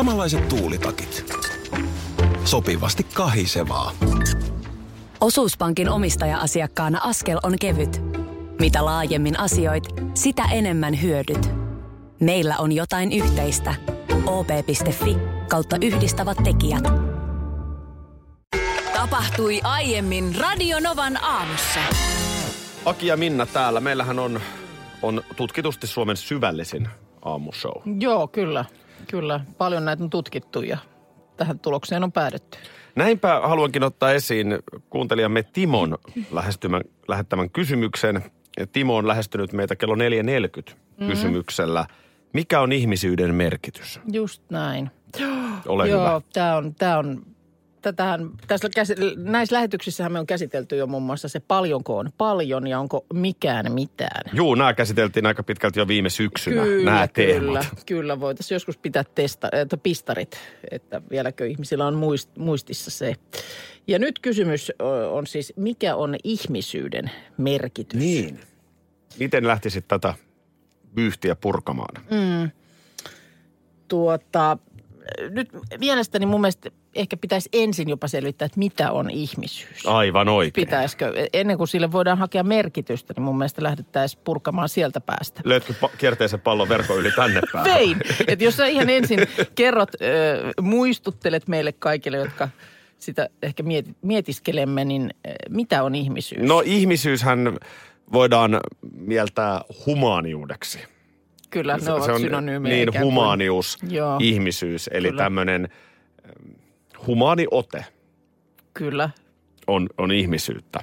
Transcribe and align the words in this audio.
Samanlaiset 0.00 0.48
tuulitakit. 0.48 1.34
Sopivasti 2.44 3.06
kahisevaa. 3.14 3.92
Osuuspankin 5.20 5.88
omistaja-asiakkaana 5.88 7.00
askel 7.02 7.38
on 7.42 7.58
kevyt. 7.60 8.02
Mitä 8.60 8.84
laajemmin 8.84 9.40
asioit, 9.40 9.84
sitä 10.14 10.42
enemmän 10.52 11.02
hyödyt. 11.02 11.50
Meillä 12.20 12.56
on 12.58 12.72
jotain 12.72 13.12
yhteistä. 13.12 13.74
op.fi 14.26 15.16
kautta 15.48 15.76
yhdistävät 15.82 16.38
tekijät. 16.44 16.84
Tapahtui 18.94 19.60
aiemmin 19.62 20.34
Radionovan 20.38 21.24
aamussa. 21.24 21.80
Aki 22.84 23.06
ja 23.06 23.16
Minna 23.16 23.46
täällä. 23.46 23.80
Meillähän 23.80 24.18
on, 24.18 24.40
on 25.02 25.22
tutkitusti 25.36 25.86
Suomen 25.86 26.16
syvällisin 26.16 26.88
aamushow. 27.22 27.82
Joo, 28.00 28.28
kyllä. 28.28 28.64
Kyllä. 29.10 29.40
Paljon 29.58 29.84
näitä 29.84 30.04
on 30.04 30.10
tutkittu 30.10 30.62
ja 30.62 30.78
tähän 31.36 31.58
tulokseen 31.58 32.04
on 32.04 32.12
päädytty. 32.12 32.58
Näinpä 32.94 33.40
haluankin 33.40 33.82
ottaa 33.82 34.12
esiin 34.12 34.58
kuuntelijamme 34.90 35.42
Timon 35.42 35.98
lähestymän, 36.30 36.82
lähettämän 37.08 37.50
kysymyksen. 37.50 38.22
Timo 38.72 38.96
on 38.96 39.08
lähestynyt 39.08 39.52
meitä 39.52 39.76
kello 39.76 39.94
4.40 39.94 40.74
mm. 41.00 41.06
kysymyksellä. 41.06 41.86
Mikä 42.32 42.60
on 42.60 42.72
ihmisyyden 42.72 43.34
merkitys? 43.34 44.00
Just 44.12 44.42
näin. 44.50 44.90
Ole 45.66 45.88
Joo, 45.88 46.00
hyvä. 46.00 46.20
tämä 46.32 46.56
on, 46.56 46.74
tää 46.74 46.98
on 46.98 47.22
tätähän, 47.82 48.30
tässä 48.46 48.68
näissä 49.16 49.56
lähetyksissähän 49.56 50.12
me 50.12 50.18
on 50.18 50.26
käsitelty 50.26 50.76
jo 50.76 50.86
muun 50.86 51.02
muassa 51.02 51.28
se 51.28 51.40
paljonko 51.40 51.98
on 51.98 52.10
paljon 52.18 52.66
ja 52.66 52.80
onko 52.80 53.06
mikään 53.12 53.72
mitään. 53.72 54.30
Juu, 54.32 54.54
nämä 54.54 54.74
käsiteltiin 54.74 55.26
aika 55.26 55.42
pitkälti 55.42 55.80
jo 55.80 55.88
viime 55.88 56.10
syksynä, 56.10 56.62
Kyllä, 56.62 56.84
nämä 56.90 57.08
kyllä, 57.08 57.26
teemat. 57.60 57.66
kyllä. 57.86 58.20
Voitaisiin 58.20 58.56
joskus 58.56 58.78
pitää 58.78 59.04
testa, 59.14 59.48
että 59.52 59.76
pistarit, 59.76 60.38
että 60.70 61.02
vieläkö 61.10 61.46
ihmisillä 61.46 61.86
on 61.86 61.94
muist, 61.94 62.36
muistissa 62.38 62.90
se. 62.90 63.14
Ja 63.86 63.98
nyt 63.98 64.18
kysymys 64.18 64.72
on 65.10 65.26
siis, 65.26 65.52
mikä 65.56 65.96
on 65.96 66.16
ihmisyyden 66.24 67.10
merkitys? 67.36 68.00
Niin. 68.00 68.40
Miten 69.18 69.46
lähtisit 69.46 69.88
tätä 69.88 70.14
vyyhtiä 70.96 71.36
purkamaan? 71.36 72.04
Mm. 72.10 72.50
Tuota, 73.88 74.58
nyt 75.30 75.48
mielestäni 75.78 76.26
mun 76.26 76.40
mielestä 76.40 76.70
ehkä 76.94 77.16
pitäisi 77.16 77.48
ensin 77.52 77.88
jopa 77.88 78.08
selvittää, 78.08 78.46
että 78.46 78.58
mitä 78.58 78.92
on 78.92 79.10
ihmisyys. 79.10 79.86
Aivan 79.86 80.28
oikein. 80.28 80.66
Pitäisikö, 80.66 81.12
ennen 81.32 81.56
kuin 81.56 81.68
sille 81.68 81.92
voidaan 81.92 82.18
hakea 82.18 82.42
merkitystä, 82.42 83.14
niin 83.16 83.22
mun 83.22 83.38
mielestä 83.38 83.62
lähdettäisiin 83.62 84.22
purkamaan 84.24 84.68
sieltä 84.68 85.00
päästä. 85.00 85.40
Löytkö 85.44 85.74
pa- 85.84 85.96
kierteisen 85.98 86.40
pallon 86.40 86.68
verkon 86.68 86.98
yli 86.98 87.12
tänne 87.12 87.40
päin? 87.52 87.64
Vein. 87.64 87.96
Että 88.28 88.44
jos 88.44 88.56
sä 88.56 88.66
ihan 88.66 88.90
ensin 88.90 89.20
kerrot, 89.54 89.90
ö, 89.94 90.52
muistuttelet 90.60 91.48
meille 91.48 91.72
kaikille, 91.72 92.16
jotka 92.16 92.48
sitä 92.98 93.28
ehkä 93.42 93.62
mieti, 93.62 93.96
mietiskelemme, 94.02 94.84
niin 94.84 95.10
ö, 95.26 95.30
mitä 95.48 95.82
on 95.82 95.94
ihmisyys? 95.94 96.42
No 96.42 96.62
ihmisyyshän 96.64 97.58
voidaan 98.12 98.60
mieltää 98.92 99.60
humaaniudeksi. 99.86 100.78
Kyllä, 101.50 101.76
ne 101.76 101.92
ovat 101.92 102.20
synonyymejä. 102.20 102.74
Niin, 102.74 102.88
ikään 102.88 103.04
kuin. 103.04 104.20
ihmisyys, 104.20 104.90
eli 104.92 105.12
tämmöinen 105.12 105.68
humaani 107.06 107.46
ote 107.50 107.84
Kyllä. 108.74 109.10
on, 109.66 109.88
on 109.98 110.12
ihmisyyttä. 110.12 110.80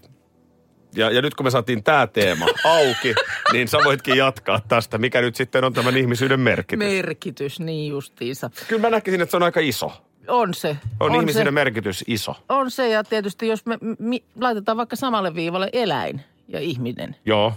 Ja, 0.95 1.11
ja 1.11 1.21
nyt 1.21 1.35
kun 1.35 1.45
me 1.45 1.51
saatiin 1.51 1.83
tämä 1.83 2.07
teema 2.07 2.45
auki, 2.63 3.13
niin 3.53 3.67
sä 3.67 3.77
voitkin 3.85 4.17
jatkaa 4.17 4.59
tästä, 4.67 4.97
mikä 4.97 5.21
nyt 5.21 5.35
sitten 5.35 5.63
on 5.63 5.73
tämän 5.73 5.97
ihmisyyden 5.97 6.39
merkitys. 6.39 6.87
Merkitys, 6.87 7.59
niin 7.59 7.89
justiinsa. 7.89 8.49
Kyllä 8.67 8.81
mä 8.81 8.89
näkisin, 8.89 9.21
että 9.21 9.31
se 9.31 9.37
on 9.37 9.43
aika 9.43 9.59
iso. 9.59 9.91
On 10.27 10.53
se. 10.53 10.77
On, 10.99 11.11
on 11.11 11.15
ihmisyyden 11.19 11.47
se. 11.47 11.51
merkitys 11.51 12.03
iso. 12.07 12.35
On 12.49 12.71
se 12.71 12.89
ja 12.89 13.03
tietysti 13.03 13.47
jos 13.47 13.65
me 13.65 13.77
mi, 13.99 14.23
laitetaan 14.39 14.77
vaikka 14.77 14.95
samalle 14.95 15.35
viivalle 15.35 15.69
eläin 15.73 16.21
ja 16.47 16.59
ihminen, 16.59 17.15
Joo, 17.25 17.53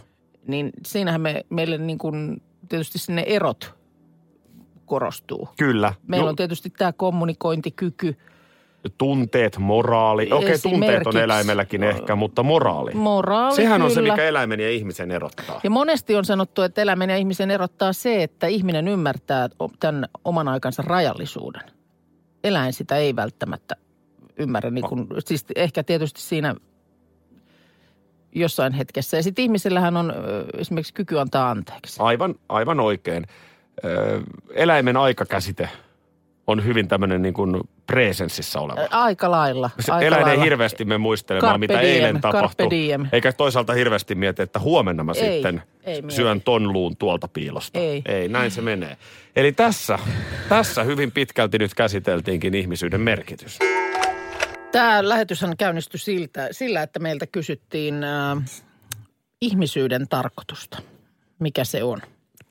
niin 0.46 0.70
siinähän 0.86 1.20
me, 1.20 1.44
meille 1.50 1.78
niin 1.78 1.98
kuin 1.98 2.42
tietysti 2.68 2.98
sinne 2.98 3.24
erot 3.26 3.74
korostuu. 4.86 5.48
kyllä. 5.56 5.94
Meillä 6.06 6.24
No, 6.24 6.28
on 6.30 6.36
tietysti 6.36 6.70
tämä 6.70 6.92
kommunikointikyky, 6.92 8.16
tunteet, 8.98 9.58
moraali. 9.58 10.32
Okei, 10.32 10.58
tunteet 10.58 11.06
on 11.06 11.16
eläimelläkin 11.16 11.82
ehkä, 11.82 12.16
mutta 12.16 12.42
moraali. 12.42 12.94
moraali 12.94 13.56
Sehän 13.56 13.82
on 13.82 13.90
se, 13.90 14.00
kyllä. 14.00 14.12
mikä 14.12 14.24
eläimen 14.24 14.60
ja 14.60 14.70
ihmisen 14.70 15.10
erottaa. 15.10 15.60
Ja 15.62 15.70
monesti 15.70 16.16
on 16.16 16.24
sanottu, 16.24 16.62
että 16.62 16.82
eläimen 16.82 17.10
ja 17.10 17.16
ihmisen 17.16 17.50
erottaa 17.50 17.92
se, 17.92 18.22
että 18.22 18.46
ihminen 18.46 18.88
ymmärtää 18.88 19.48
tämän 19.80 20.06
oman 20.24 20.48
aikansa 20.48 20.82
rajallisuuden. 20.86 21.62
Eläin 22.44 22.72
sitä 22.72 22.96
ei 22.96 23.16
välttämättä 23.16 23.76
ymmärrä, 24.36 24.70
niin 24.70 24.88
kuin, 24.88 25.06
siis 25.18 25.44
ehkä 25.56 25.82
tietysti 25.82 26.20
siinä 26.20 26.54
jossain 28.34 28.72
hetkessä. 28.72 29.16
Ja 29.16 29.22
sitten 29.22 29.42
ihmisellähän 29.42 29.96
on 29.96 30.12
esimerkiksi 30.58 30.94
kyky 30.94 31.18
antaa 31.18 31.50
anteeksi. 31.50 32.02
Aivan, 32.02 32.34
aivan 32.48 32.80
oikein. 32.80 33.26
Eläimen 34.54 34.96
aikakäsite 34.96 35.68
on 36.50 36.64
hyvin 36.64 36.88
tämmöinen 36.88 37.22
niin 37.22 37.34
kuin 37.34 37.60
presenssissä 37.86 38.60
oleva. 38.60 38.80
Aika 38.90 39.30
lailla. 39.30 39.70
Aika 39.90 40.06
eläin 40.06 40.20
ei 40.20 40.26
lailla. 40.26 40.44
hirveästi 40.44 40.84
mene 40.84 40.98
muistelemaan, 40.98 41.50
Carpe 41.52 41.58
mitä 41.58 41.80
diem, 41.80 41.94
eilen 41.94 42.20
tapahtui. 42.20 42.70
diem. 42.70 43.06
Eikä 43.12 43.32
toisaalta 43.32 43.72
hirveästi 43.72 44.14
mieti, 44.14 44.42
että 44.42 44.58
huomenna 44.58 45.04
mä 45.04 45.12
Ei, 45.16 45.32
sitten 45.32 45.62
ei 45.84 46.02
mieti. 46.02 46.14
syön 46.14 46.40
ton 46.40 46.72
luun 46.72 46.96
tuolta 46.96 47.28
piilosta. 47.28 47.78
Ei. 47.78 48.02
ei, 48.06 48.28
näin 48.28 48.50
se 48.50 48.60
menee. 48.60 48.96
Eli 49.36 49.52
tässä, 49.52 49.98
tässä 50.48 50.82
hyvin 50.84 51.12
pitkälti 51.12 51.58
nyt 51.58 51.74
käsiteltiinkin 51.74 52.54
ihmisyyden 52.54 53.00
merkitys. 53.00 53.58
Tämä 54.72 55.08
lähetyshän 55.08 55.56
käynnistyi 55.56 55.98
siltä, 56.00 56.48
sillä, 56.50 56.82
että 56.82 56.98
meiltä 56.98 57.26
kysyttiin 57.26 58.04
äh, 58.04 58.42
ihmisyyden 59.40 60.08
tarkoitusta. 60.08 60.78
Mikä 61.38 61.64
se 61.64 61.82
on? 61.82 62.00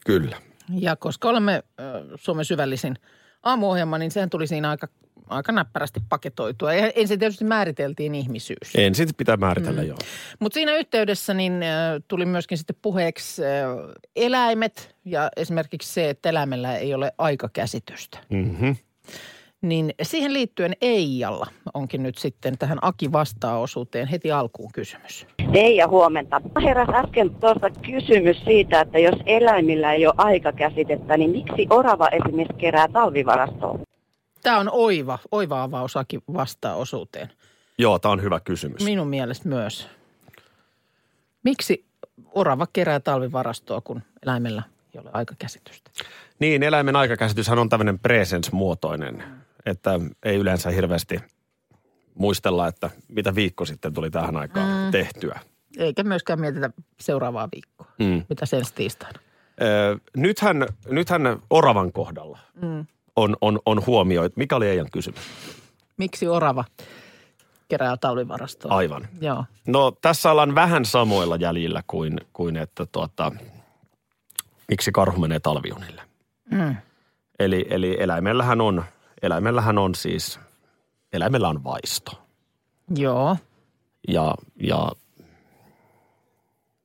Kyllä. 0.06 0.38
Ja 0.80 0.96
koska 0.96 1.30
olemme 1.30 1.54
äh, 1.54 1.86
Suomen 2.16 2.46
syvällisin 2.46 2.96
aamuohjelma, 3.44 3.98
niin 3.98 4.12
sehän 4.12 4.30
tuli 4.30 4.48
siinä 4.48 4.70
aika, 4.70 4.88
aika 5.28 5.52
näppärästi 5.52 6.00
paketoitua. 6.10 6.74
Ja 6.74 6.92
ensin 6.96 7.20
tietysti 7.20 7.46
määriteltiin 7.46 8.16
ihmisyys. 8.16 8.76
Ensin 8.76 9.10
pitää 9.18 9.38
määritellä 9.38 9.82
mm. 9.82 9.88
joo. 9.88 9.98
Mutta 10.40 10.54
siinä 10.54 10.76
yhteydessä 10.76 11.34
niin 11.34 11.64
äh, 11.64 11.70
tuli 12.08 12.26
myöskin 12.26 12.58
sitten 12.58 12.76
puheeksi 12.82 13.46
äh, 13.46 13.50
eläimet 14.16 14.96
ja 15.06 15.30
esimerkiksi 15.38 15.94
se, 15.94 16.10
että 16.10 16.30
eläimellä 16.30 16.78
ei 16.78 16.94
ole 16.94 17.12
aikakäsitystä. 17.18 18.20
Mm-hmm. 18.30 18.76
Niin 19.62 19.94
siihen 20.02 20.34
liittyen 20.34 20.74
Eijalla 20.82 21.48
onkin 21.74 22.04
nyt 22.04 22.18
sitten 22.18 22.58
tähän 22.58 22.78
Aki 22.82 23.12
vastaa-osuuteen 23.12 24.08
heti 24.08 24.32
alkuun 24.32 24.72
kysymys. 24.74 25.28
Hei 25.54 25.76
ja 25.76 25.88
huomenta. 25.88 26.42
Heräs 26.64 26.90
äsken 26.90 27.36
tuosta 27.36 27.70
kysymys 27.70 28.38
siitä, 28.46 28.82
että 28.82 29.00
jos 29.00 29.20
eläimillä 29.26 29.94
ei 29.94 30.06
ole 30.06 30.14
aikakäsitettä, 30.18 31.18
niin 31.18 31.32
miksi 31.32 31.68
orava 31.70 32.08
esimerkiksi 32.08 32.58
kerää 32.58 32.88
talvivarastoon? 32.88 33.80
Tämä 34.44 34.60
on 34.60 34.70
oiva, 34.72 35.20
oiva 35.32 35.64
avaus 35.64 35.98
Aki 35.98 36.20
vastaa-osuuteen. 36.34 37.30
Joo, 37.78 38.00
tämä 38.00 38.12
on 38.12 38.22
hyvä 38.22 38.40
kysymys. 38.40 38.84
Minun 38.84 39.08
mielestä 39.08 39.50
myös. 39.50 39.88
Miksi 41.44 41.86
orava 42.32 42.68
kerää 42.74 43.00
talvivarastoa, 43.00 43.82
kun 43.82 44.02
eläimellä 44.24 44.64
ei 44.96 45.02
ole 45.02 45.10
aikakäsitystä? 45.14 45.92
Niin, 46.40 46.64
eläimen 46.64 46.96
aikakäsityshän 46.96 47.60
on 47.60 47.70
tämmöinen 47.70 48.00
presence-muotoinen, 48.00 49.24
että 49.66 50.00
ei 50.24 50.36
yleensä 50.36 50.70
hirveästi 50.70 51.20
muistella, 52.16 52.68
että 52.68 52.90
mitä 53.08 53.36
viikko 53.36 53.66
sitten 53.66 53.94
tuli 53.94 54.12
tähän 54.12 54.38
aikaan 54.38 54.86
mm. 54.86 54.92
tehtyä. 54.92 55.40
Eikä 55.78 56.04
myöskään 56.04 56.40
mietitä 56.40 56.70
seuraavaa 57.00 57.50
viikkoa. 57.54 57.88
Mm. 58.00 58.26
Mitä 58.30 58.46
sen 58.46 58.62
tiistaina? 58.76 59.20
Ö, 59.62 59.98
nythän, 60.18 60.68
nythän 60.90 61.22
oravan 61.50 61.92
kohdalla 61.92 62.40
Mm. 62.62 62.86
on, 63.16 63.36
on, 63.42 63.60
on 63.66 63.86
huomioit. 63.86 64.38
Mikä 64.38 64.56
oli 64.56 64.68
Eijan 64.68 64.88
kysymys? 64.92 65.22
Miksi 65.98 66.28
orava 66.28 66.66
kerää 67.68 67.98
talvivarastoa? 67.98 68.76
Aivan. 68.76 69.08
Joo. 69.22 69.46
No 69.68 69.92
tässä 70.02 70.32
ollaan 70.32 70.56
vähän 70.56 70.86
samoilla 70.86 71.36
jäljillä 71.36 71.84
kuin, 71.88 72.18
kuin 72.34 72.58
että 72.58 72.86
tuota, 72.86 73.32
miksi 74.68 74.92
karhu 74.92 75.20
menee 75.22 75.40
talviunille. 75.40 76.02
Mm. 76.52 76.76
Eli, 77.40 77.66
eli 77.70 77.98
eläimellähän 78.00 78.62
on, 78.62 78.84
eläimellähän 79.22 79.78
on 79.78 79.96
siis, 79.96 80.40
eläimellä 81.14 81.48
on 81.50 81.64
vaisto. 81.64 82.12
Joo. 82.96 83.38
Ja, 84.08 84.36
ja 84.64 84.92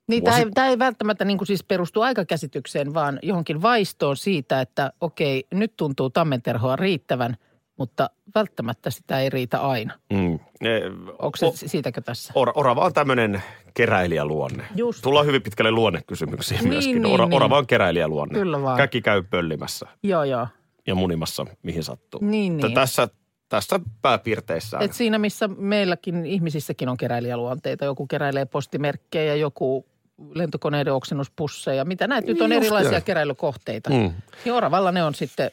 Niin, 0.09 0.25
tämä, 0.25 0.39
ei, 0.39 0.47
tämä 0.55 0.67
ei 0.69 0.79
välttämättä 0.79 1.25
niin 1.25 1.39
kuin 1.39 1.47
siis 1.47 1.65
perustu 1.65 2.01
aikakäsitykseen, 2.03 2.95
vaan 2.95 3.19
johonkin 3.23 3.63
vaistoon 3.63 4.17
siitä, 4.17 4.61
että 4.61 4.93
okei, 5.01 5.45
nyt 5.51 5.73
tuntuu 5.77 6.11
tammenterhoa 6.11 6.77
riittävän, 6.77 7.37
mutta 7.77 8.11
välttämättä 8.35 8.91
sitä 8.91 9.21
ei 9.21 9.31
riitä 9.31 9.61
aina. 9.61 9.95
mm, 10.13 10.35
e, 10.35 10.81
Onko 11.19 11.37
se 11.37 11.47
o- 11.47 11.53
siitäkö 11.55 12.01
tässä? 12.01 12.33
Or, 12.37 12.53
orava 12.55 12.85
on 12.85 12.93
tämmöinen 12.93 13.43
keräilijäluonne. 13.75 14.65
Just. 14.77 15.03
Tullaan 15.03 15.27
hyvin 15.27 15.43
pitkälle 15.43 15.71
luonnekysymyksiin 15.71 16.61
Niin, 16.61 16.69
myöskin. 16.69 17.03
niin, 17.03 17.15
Ora, 17.15 17.27
niin. 17.27 17.35
Orava 17.37 17.59
on 17.59 17.67
keräilijäluonne. 17.67 18.39
Kyllä 18.39 18.63
vaan. 18.63 18.77
Käki 18.77 19.03
käy 19.03 19.23
pöllimässä. 19.23 19.87
Joo, 20.03 20.25
joo. 20.25 20.47
Ja 20.87 20.95
munimassa 20.95 21.47
mihin 21.63 21.85
sattuu. 21.85 22.21
Niin, 22.25 22.57
niin. 22.57 22.75
Tässä, 22.75 23.09
tässä 23.49 23.81
pääpiirteissään. 24.03 24.83
Et 24.83 24.93
siinä, 24.93 25.19
missä 25.19 25.49
meilläkin 25.49 26.27
ihmisissäkin 26.27 26.89
on 26.89 26.97
keräilijäluonteita. 26.97 27.85
Joku 27.85 28.07
keräilee 28.07 28.45
postimerkkejä, 28.45 29.35
joku 29.35 29.87
lentokoneiden 30.35 30.93
oksennuspusseja. 30.93 31.85
Mitä 31.85 32.07
näitä 32.07 32.29
nyt 32.29 32.41
on 32.41 32.53
Just 32.53 32.63
erilaisia 32.65 32.91
näin. 32.91 33.03
keräilykohteita. 33.03 33.91
Mm. 33.91 34.13
Ja 34.45 34.55
oravalla 34.55 34.93
ne 34.93 35.05
on 35.05 35.15
sitten 35.15 35.51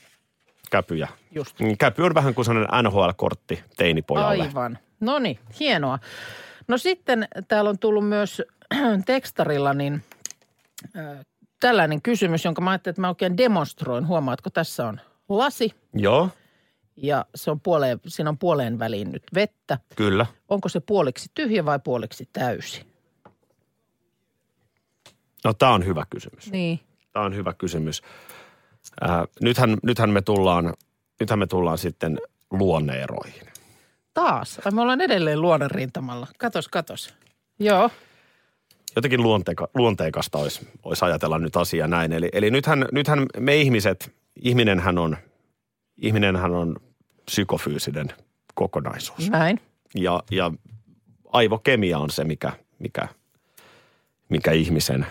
Käpyjä. 0.72 1.08
just 1.32 1.60
Mm, 1.60 1.78
Käpy 1.78 2.04
on 2.04 2.14
vähän 2.14 2.34
kuin 2.36 2.46
sellainen 2.46 2.84
NHL-kortti 2.86 3.64
teinipojalle. 3.78 4.44
Aivan. 4.44 4.78
No 5.00 5.20
niin, 5.20 5.40
hienoa. 5.60 6.00
No 6.68 6.78
sitten 6.78 7.28
täällä 7.48 7.70
on 7.70 7.80
tullut 7.80 8.08
myös 8.10 8.42
tekstarilla 9.06 9.74
niin 9.74 10.04
äh, 10.98 11.26
tällainen 11.60 12.02
kysymys, 12.02 12.46
jonka 12.46 12.62
mä 12.62 12.70
ajattelin, 12.72 12.92
että 12.94 13.02
mä 13.02 13.10
oikein 13.10 13.38
demonstroin. 13.38 14.08
Huomaatko, 14.08 14.50
tässä 14.50 14.88
on 14.88 15.00
lasi 15.38 15.72
Joo, 15.94 16.30
ja 16.96 17.26
se 17.36 17.52
on 17.52 17.60
puoleen, 17.60 18.00
siinä 18.08 18.30
on 18.30 18.38
puoleen 18.38 18.80
väliin 18.80 19.12
nyt 19.12 19.24
vettä. 19.34 19.80
kyllä. 19.96 20.26
Onko 20.50 20.70
se 20.70 20.80
puoliksi 20.80 21.32
tyhjä 21.34 21.66
vai 21.66 21.80
puoliksi 21.84 22.30
täysi? 22.34 22.86
No 25.44 25.54
tämä 25.54 25.74
on 25.74 25.86
hyvä 25.86 26.06
kysymys. 26.10 26.52
Niin. 26.52 26.80
Tämä 27.14 27.26
on 27.26 27.36
hyvä 27.36 27.54
kysymys. 27.54 28.02
Äh, 29.10 29.24
nythän, 29.42 29.78
nythän, 29.84 30.10
me 30.10 30.22
tullaan, 30.22 30.74
nythän 31.20 31.40
me 31.40 31.48
tullaan 31.48 31.78
sitten 31.78 32.18
luonneeroihin. 32.52 33.48
Taas. 34.14 34.60
Ai 34.66 34.72
me 34.72 34.82
ollaan 34.82 35.02
edelleen 35.02 35.42
luonnon 35.42 35.72
rintamalla. 35.72 36.28
Katos, 36.38 36.68
katos. 36.68 37.14
Joo. 37.60 37.90
Jotenkin 38.96 39.24
luonteeka, 39.24 39.68
luonteikasta 39.76 40.38
olisi, 40.38 40.68
olisi 40.84 41.06
ajatella 41.06 41.40
nyt 41.40 41.56
asia 41.56 41.88
näin. 41.88 42.14
Eli, 42.14 42.30
eli 42.34 42.52
nythän, 42.52 42.86
nythän 42.92 43.26
me 43.38 43.56
ihmiset, 43.56 44.14
ihminenhän 44.36 44.98
on, 44.98 45.18
ihminenhän 45.98 46.52
on 46.52 46.76
psykofyysinen 47.26 48.08
kokonaisuus. 48.56 49.30
Näin. 49.30 49.60
Ja, 49.96 50.24
ja 50.32 50.52
aivokemia 51.32 52.00
on 52.00 52.10
se, 52.10 52.24
mikä, 52.24 52.52
mikä, 52.80 53.08
mikä 54.30 54.52
ihmisen, 54.52 55.06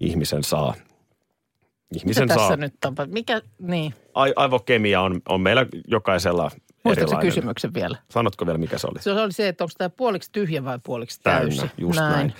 ihmisen 0.00 0.44
saa. 0.44 0.74
Mitä 0.74 2.02
Ihmisen 2.02 2.28
tässä 2.28 2.46
saa. 2.48 2.56
nyt 2.56 2.74
tapahtuu? 2.80 3.12
Mikä, 3.12 3.42
niin. 3.58 3.94
Ai, 4.14 4.32
aivokemia 4.36 5.00
on, 5.00 5.20
on 5.28 5.40
meillä 5.40 5.66
jokaisella 5.86 6.50
Muistatko 6.84 7.16
kysymyksen 7.16 7.74
vielä? 7.74 7.98
Sanotko 8.10 8.46
vielä, 8.46 8.58
mikä 8.58 8.78
se 8.78 8.86
oli? 8.86 9.02
Se 9.02 9.12
oli 9.12 9.32
se, 9.32 9.48
että 9.48 9.64
onko 9.64 9.72
tämä 9.78 9.88
puoliksi 9.88 10.32
tyhjä 10.32 10.64
vai 10.64 10.78
puoliksi 10.82 11.20
täysi. 11.22 11.56
Täynnä, 11.56 11.74
just 11.78 11.98
näin. 11.98 12.12
näin. 12.12 12.34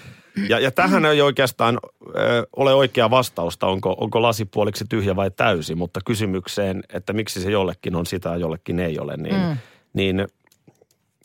Ja, 0.49 0.61
ja 0.61 0.71
tähän 0.71 1.05
ei 1.05 1.23
oikeastaan 1.23 1.79
ö, 2.17 2.47
ole 2.57 2.75
oikea 2.75 3.11
vastausta, 3.11 3.67
onko, 3.67 3.97
onko 4.01 4.23
lasi 4.23 4.45
puoliksi 4.45 4.85
tyhjä 4.89 5.17
vai 5.17 5.31
täysi, 5.31 5.75
mutta 5.75 6.01
kysymykseen, 6.05 6.83
että 6.93 7.13
miksi 7.13 7.41
se 7.41 7.51
jollekin 7.51 7.97
on 7.97 8.07
sitä 8.07 8.29
ja 8.29 8.37
jollekin 8.37 8.81
ei 8.81 8.99
ole, 8.99 9.17
niin, 9.17 9.35
mm. 9.35 9.57
niin 9.93 10.21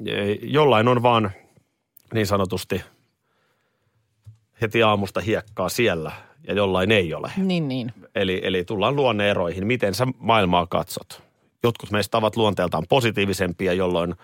e, 0.05 0.31
jollain 0.41 0.87
on 0.87 1.03
vaan 1.03 1.31
niin 2.13 2.27
sanotusti 2.27 2.81
heti 4.61 4.83
aamusta 4.83 5.21
hiekkaa 5.21 5.69
siellä 5.69 6.11
ja 6.47 6.53
jollain 6.53 6.91
ei 6.91 7.13
ole. 7.13 7.31
Niin, 7.37 7.67
niin. 7.67 7.93
Eli, 8.15 8.41
eli 8.43 8.63
tullaan 8.63 8.95
luonneeroihin. 8.95 9.67
Miten 9.67 9.93
sä 9.93 10.07
maailmaa 10.17 10.67
katsot? 10.67 11.23
Jotkut 11.63 11.91
meistä 11.91 12.17
ovat 12.17 12.35
luonteeltaan 12.35 12.83
positiivisempia, 12.89 13.73
jolloin 13.73 14.15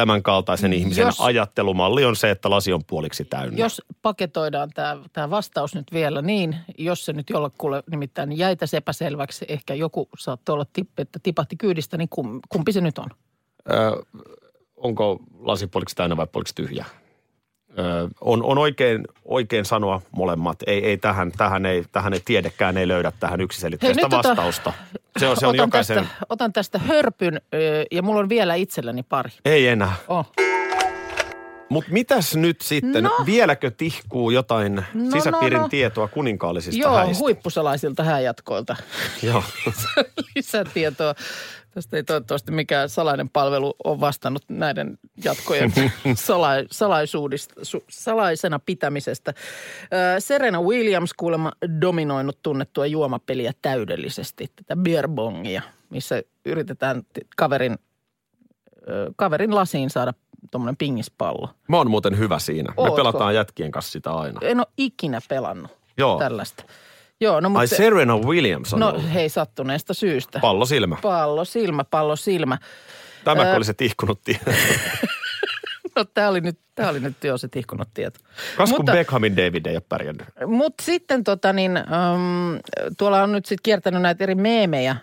tämän 0.00 0.22
kaltaisen 0.22 0.72
ihmisen 0.72 1.06
Jos- 1.06 1.20
ajattelumalli 1.20 2.04
on 2.04 2.16
se, 2.16 2.30
että 2.30 2.50
lasi 2.50 2.72
on 2.72 2.84
puoliksi 2.86 3.24
täynnä. 3.24 3.58
Jos 3.58 3.82
paketoidaan 4.02 4.70
tämä, 4.74 4.96
tämä 5.12 5.30
vastaus 5.30 5.74
nyt 5.74 5.92
vielä 5.92 6.22
niin, 6.22 6.56
jos 6.78 7.04
se 7.04 7.12
nyt 7.12 7.30
jollekulle 7.30 7.82
nimittäin 7.90 8.38
jäi 8.38 8.56
tässä 8.56 8.76
epäselväksi, 8.76 9.44
ehkä 9.48 9.74
joku 9.74 10.08
saattoi 10.18 10.52
olla 10.52 10.66
tippi, 10.72 11.02
että 11.02 11.18
tipahti 11.22 11.56
kyydistä, 11.56 11.96
niin 11.96 12.08
kum, 12.08 12.40
kumpi 12.48 12.72
se 12.72 12.80
nyt 12.80 12.98
on? 12.98 13.06
Ö, 13.70 14.02
onko 14.76 15.20
lasi 15.38 15.66
puoliksi 15.66 15.96
täynnä 15.96 16.16
vai 16.16 16.26
puoliksi 16.26 16.54
tyhjä? 16.54 16.84
On, 18.20 18.42
on 18.42 18.58
oikein, 18.58 19.04
oikein 19.24 19.64
sanoa 19.64 20.02
molemmat. 20.10 20.58
Ei, 20.66 20.84
ei 20.86 20.96
tähän, 20.96 21.32
tähän, 21.32 21.66
ei, 21.66 21.84
tähän 21.92 22.12
ei 22.12 22.20
tiedekään 22.24 22.76
ei 22.76 22.88
löydä 22.88 23.12
tähän 23.20 23.40
yksiselitteistä 23.40 24.00
Hei, 24.02 24.20
tota- 24.20 24.28
vastausta. 24.28 24.72
Se 25.18 25.28
on, 25.28 25.36
se 25.36 25.46
on 25.46 25.50
otan, 25.54 25.64
jokaisen... 25.64 25.96
tästä, 25.96 26.12
otan 26.28 26.52
tästä 26.52 26.78
hörpyn 26.78 27.40
ja 27.90 28.02
mulla 28.02 28.20
on 28.20 28.28
vielä 28.28 28.54
itselläni 28.54 29.02
pari. 29.02 29.30
Ei 29.44 29.68
enää. 29.68 29.92
Oh. 30.08 30.32
Mutta 31.68 31.92
mitäs 31.92 32.36
nyt 32.36 32.60
sitten? 32.60 33.04
No. 33.04 33.10
Vieläkö 33.26 33.70
tihkuu 33.70 34.30
jotain 34.30 34.74
No, 34.94 35.10
sisäpiirin 35.10 35.56
no, 35.56 35.62
no. 35.62 35.68
tietoa 35.68 36.08
kuninkaallisista 36.08 36.80
Joo, 36.80 36.96
häistä? 36.96 37.18
huippusalaisilta 37.18 38.04
hääjatkoilta. 38.04 38.76
Joo. 39.22 39.42
Lisätietoa. 40.36 41.14
Tästä 41.70 41.96
ei 41.96 42.04
toivottavasti 42.04 42.52
mikään 42.52 42.88
salainen 42.88 43.28
palvelu 43.28 43.74
ole 43.84 44.00
vastannut 44.00 44.42
näiden 44.48 44.98
jatkojen 45.24 45.72
sala, 46.14 46.48
salaisuudista, 46.70 47.54
su, 47.62 47.84
salaisena 47.90 48.58
pitämisestä. 48.58 49.34
Serena 50.18 50.60
Williams 50.62 51.14
kuulemma 51.14 51.52
dominoinut 51.80 52.38
tunnettua 52.42 52.86
juomapeliä 52.86 53.52
täydellisesti, 53.62 54.52
tätä 54.56 54.76
beer 54.76 55.08
bongia, 55.08 55.62
missä 55.90 56.22
yritetään 56.44 57.02
kaverin, 57.36 57.78
kaverin 59.16 59.54
lasiin 59.54 59.90
saada 59.90 60.14
tuommoinen 60.50 60.76
pingispallo. 60.76 61.48
Mä 61.68 61.76
oon 61.76 61.90
muuten 61.90 62.18
hyvä 62.18 62.38
siinä. 62.38 62.68
Me 62.68 62.74
Ootko? 62.76 62.96
pelataan 62.96 63.34
jätkien 63.34 63.70
kanssa 63.70 63.92
sitä 63.92 64.12
aina. 64.12 64.40
En 64.42 64.58
ole 64.58 64.66
ikinä 64.76 65.20
pelannut 65.28 65.70
Joo. 65.96 66.18
tällaista. 66.18 66.64
Joo, 67.20 67.40
no 67.40 67.48
mutta... 67.48 67.60
Ai 67.60 67.66
Serena 67.66 68.16
Williams 68.16 68.74
on 68.74 68.80
no 68.80 68.88
ollut. 68.88 69.12
hei, 69.14 69.28
sattuneesta 69.28 69.94
syystä. 69.94 70.38
Pallo 70.40 70.66
silmä. 70.66 70.96
Pallo 71.02 71.44
silmä, 71.44 71.84
pallo 71.84 72.16
silmä. 72.16 72.58
Tämä 73.24 73.42
Ää, 73.42 73.56
oli 73.56 73.64
se 73.64 73.74
tihkunut 73.74 74.20
tie. 74.24 74.40
No 75.96 76.04
tämä 76.04 76.28
oli 76.28 76.40
nyt, 76.40 76.58
tää 76.74 76.90
oli 76.90 77.00
nyt 77.00 77.24
jo 77.24 77.38
se 77.38 77.48
tihkunut 77.48 77.88
tieto. 77.94 78.18
Kas 78.56 78.70
kun 78.70 78.78
Mutta- 78.78 78.92
Beckhamin 78.92 79.36
David 79.36 79.66
ei 79.66 79.74
ole 79.76 79.82
pärjännyt. 79.88 80.26
Mutta 80.46 80.84
sitten 80.84 81.24
tota 81.24 81.52
niin, 81.52 81.76
äm, 81.76 81.84
tuolla 82.98 83.22
on 83.22 83.32
nyt 83.32 83.46
sitten 83.46 83.62
kiertänyt 83.62 84.02
näitä 84.02 84.24
eri 84.24 84.34
meemejä 84.34 84.96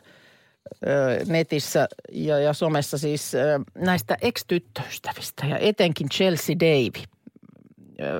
ö, 0.87 1.19
netissä 1.25 1.87
ja, 2.11 2.39
ja 2.39 2.53
somessa 2.53 2.97
siis 2.97 3.35
ö, 3.35 3.59
näistä 3.75 4.17
ex-tyttöystävistä 4.21 5.45
ja 5.45 5.57
etenkin 5.57 6.09
Chelsea 6.09 6.55
Davy. 6.59 7.03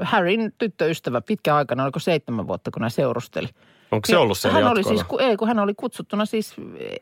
Harryn 0.02 0.54
tyttöystävä 0.58 1.22
pitkä 1.22 1.56
aikana, 1.56 1.84
oliko 1.84 2.00
seitsemän 2.00 2.48
vuotta, 2.48 2.72
kun 2.72 2.82
hän 2.82 2.92
seurusteli. 2.92 3.48
Onko 3.92 4.06
se 4.06 4.18
ollut 4.18 4.38
siellä 4.38 4.60
hän 4.60 4.72
oli 4.72 4.84
siis, 4.84 5.04
ku- 5.04 5.18
ei 5.18 5.38
kun 5.38 5.48
hän 5.48 5.60
oli 5.60 5.74
kutsuttuna 5.74 6.26
siis, 6.26 6.54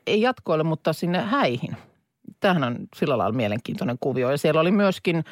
ei 0.08 0.22
jatkoille, 0.22 0.64
mutta 0.64 0.94
sinne 0.94 1.22
häihin. 1.22 1.78
Tämähän 2.40 2.64
on 2.64 2.78
sillä 2.96 3.18
lailla 3.18 3.36
mielenkiintoinen 3.36 3.98
kuvio. 4.00 4.32
Ja 4.32 4.38
siellä 4.38 4.62
oli 4.62 4.72
myöskin 4.72 5.16
äh, 5.16 5.24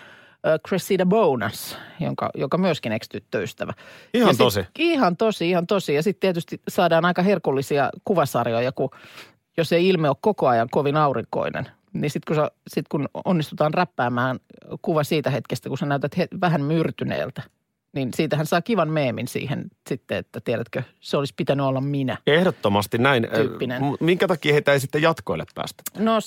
Cressida 0.67 1.05
Bonas, 1.05 1.77
jonka, 2.00 2.29
joka 2.36 2.57
myöskin 2.57 2.91
ex-tyttöystävä. 2.91 3.74
Ihan 4.13 4.27
ja 4.27 4.33
sit- 4.33 4.38
tosi. 4.38 4.65
Ihan 4.79 5.17
tosi, 5.17 5.50
ihan 5.50 5.67
tosi. 5.67 5.93
Ja 5.93 6.03
sitten 6.03 6.19
tietysti 6.19 6.62
saadaan 6.67 7.05
aika 7.05 7.22
herkullisia 7.22 7.89
kuvasarjoja, 8.05 8.72
kun 8.72 8.89
jos 9.57 9.74
ei 9.74 9.89
ilme 9.89 10.10
ole 10.10 10.17
koko 10.22 10.48
ajan 10.48 10.67
kovin 10.72 10.98
aurinkoinen, 10.98 11.67
niin 11.93 12.10
sitten 12.10 12.36
kun, 12.36 12.43
sä- 12.43 12.51
sit 12.67 12.88
kun 12.88 13.10
onnistutaan 13.25 13.74
räppäämään 13.74 14.39
kuva 14.81 15.03
siitä 15.03 15.29
hetkestä, 15.29 15.69
kun 15.69 15.77
sä 15.77 15.86
näytät 15.86 16.17
he, 16.17 16.27
vähän 16.41 16.62
myrtyneeltä, 16.62 17.41
niin 17.93 18.09
siitähän 18.15 18.45
saa 18.45 18.62
kivan 18.62 18.89
meemin 18.89 19.27
siihen 19.27 19.65
sitten, 19.89 20.17
että 20.17 20.39
tiedätkö, 20.39 20.83
se 21.00 21.17
olisi 21.17 21.33
pitänyt 21.38 21.65
olla 21.65 21.81
minä. 21.81 22.17
Ehdottomasti 22.27 22.97
näin. 22.97 23.27
Tyyppinen. 23.35 23.81
Minkä 24.00 24.27
takia 24.27 24.53
heitä 24.53 24.73
ei 24.73 24.79
sitten 24.79 25.01
jatkoille 25.01 25.45
päästä? 25.55 25.83
No 25.97 26.19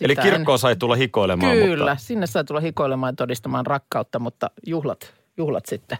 Eli 0.00 0.16
kirkkoon 0.16 0.58
sai 0.58 0.76
tulla 0.76 0.94
hikoilemaan, 0.94 1.58
en, 1.58 1.66
Kyllä, 1.66 1.90
mutta 1.90 2.04
sinne 2.04 2.26
sai 2.26 2.44
tulla 2.44 2.60
hikoilemaan 2.60 3.12
ja 3.12 3.16
todistamaan 3.16 3.66
rakkautta, 3.66 4.18
mutta 4.18 4.50
juhlat, 4.66 5.14
juhlat 5.36 5.66
sitten 5.66 5.98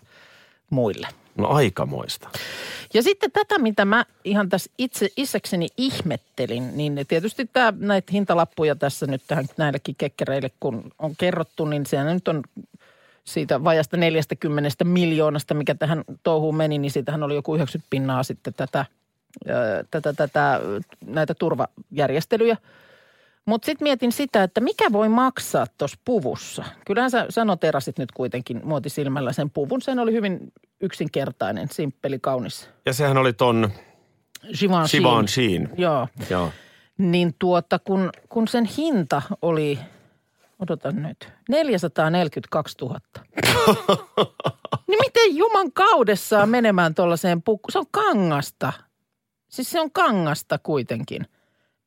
muille. 0.70 1.08
no 1.36 1.48
aikamoista. 1.48 2.28
Ja 2.94 3.02
sitten 3.02 3.32
tätä, 3.32 3.58
mitä 3.58 3.84
mä 3.84 4.04
ihan 4.24 4.48
tässä 4.48 4.70
itse 4.78 5.08
itsekseni 5.16 5.68
ihmettelin, 5.76 6.76
niin 6.76 7.04
tietysti 7.08 7.50
tämä, 7.52 7.72
näitä 7.78 8.12
hintalappuja 8.12 8.74
tässä 8.74 9.06
nyt 9.06 9.22
tähän 9.26 9.46
näillekin 9.56 9.94
kekkereille, 9.98 10.50
kun 10.60 10.92
on 10.98 11.16
kerrottu, 11.18 11.64
niin 11.64 11.86
sehän 11.86 12.14
nyt 12.14 12.28
on 12.28 12.42
siitä 13.24 13.64
vajasta 13.64 13.96
40 13.96 14.84
miljoonasta, 14.84 15.54
mikä 15.54 15.74
tähän 15.74 16.04
touhuun 16.22 16.56
meni, 16.56 16.78
niin 16.78 16.90
siitähän 16.90 17.22
oli 17.22 17.34
joku 17.34 17.54
90 17.54 17.90
pinnaa 17.90 18.22
sitten 18.22 18.54
tätä, 18.54 18.84
tätä, 19.90 20.12
tätä 20.12 20.60
näitä 21.06 21.34
turvajärjestelyjä. 21.34 22.56
Mutta 23.46 23.66
sitten 23.66 23.86
mietin 23.86 24.12
sitä, 24.12 24.42
että 24.42 24.60
mikä 24.60 24.92
voi 24.92 25.08
maksaa 25.08 25.66
tuossa 25.78 25.98
puvussa. 26.04 26.64
Kyllähän 26.86 27.10
sä, 27.10 27.26
sä 27.28 27.44
noterasit 27.44 27.98
nyt 27.98 28.12
kuitenkin 28.12 28.60
muotisilmällä 28.64 29.32
sen 29.32 29.50
puvun. 29.50 29.82
Sen 29.82 29.98
oli 29.98 30.12
hyvin 30.12 30.52
yksinkertainen, 30.80 31.68
simppeli, 31.72 32.18
kaunis. 32.18 32.70
Ja 32.86 32.92
sehän 32.92 33.16
oli 33.16 33.32
ton 33.32 33.70
Givenchy. 34.58 34.98
Givenchy. 34.98 35.68
Joo. 35.76 36.08
Joo. 36.30 36.52
Niin 36.98 37.34
tuota, 37.38 37.78
kun, 37.78 38.10
kun 38.28 38.48
sen 38.48 38.64
hinta 38.64 39.22
oli, 39.42 39.78
odotan 40.60 41.02
nyt, 41.02 41.32
442 41.48 42.76
000. 42.80 43.00
niin 44.88 44.98
miten 45.00 45.36
juman 45.36 45.72
kaudessaan 45.72 46.48
menemään 46.48 46.94
tuollaiseen 46.94 47.42
pukku? 47.42 47.70
Se 47.70 47.78
on 47.78 47.86
kangasta. 47.90 48.72
Siis 49.48 49.70
se 49.70 49.80
on 49.80 49.92
kangasta 49.92 50.58
kuitenkin. 50.58 51.26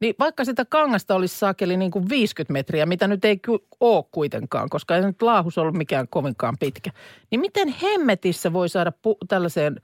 Niin 0.01 0.15
vaikka 0.20 0.46
sitä 0.46 0.65
kangasta 0.65 1.15
olisi 1.15 1.39
saakeli 1.39 1.77
niin 1.77 1.92
kuin 1.92 2.10
50 2.10 2.53
metriä, 2.53 2.86
mitä 2.86 3.08
nyt 3.08 3.25
ei 3.25 3.39
ole 3.80 4.06
kuitenkaan, 4.12 4.70
koska 4.70 4.96
ei 4.96 5.01
nyt 5.01 5.22
laahus 5.22 5.58
ollut 5.58 5.75
mikään 5.75 6.08
kovinkaan 6.08 6.58
pitkä. 6.60 6.92
Niin 7.32 7.39
miten 7.42 7.75
hemmetissä 7.82 8.53
voi 8.53 8.70
saada 8.70 8.92
pu- 9.08 9.25
tällaiseen 9.27 9.82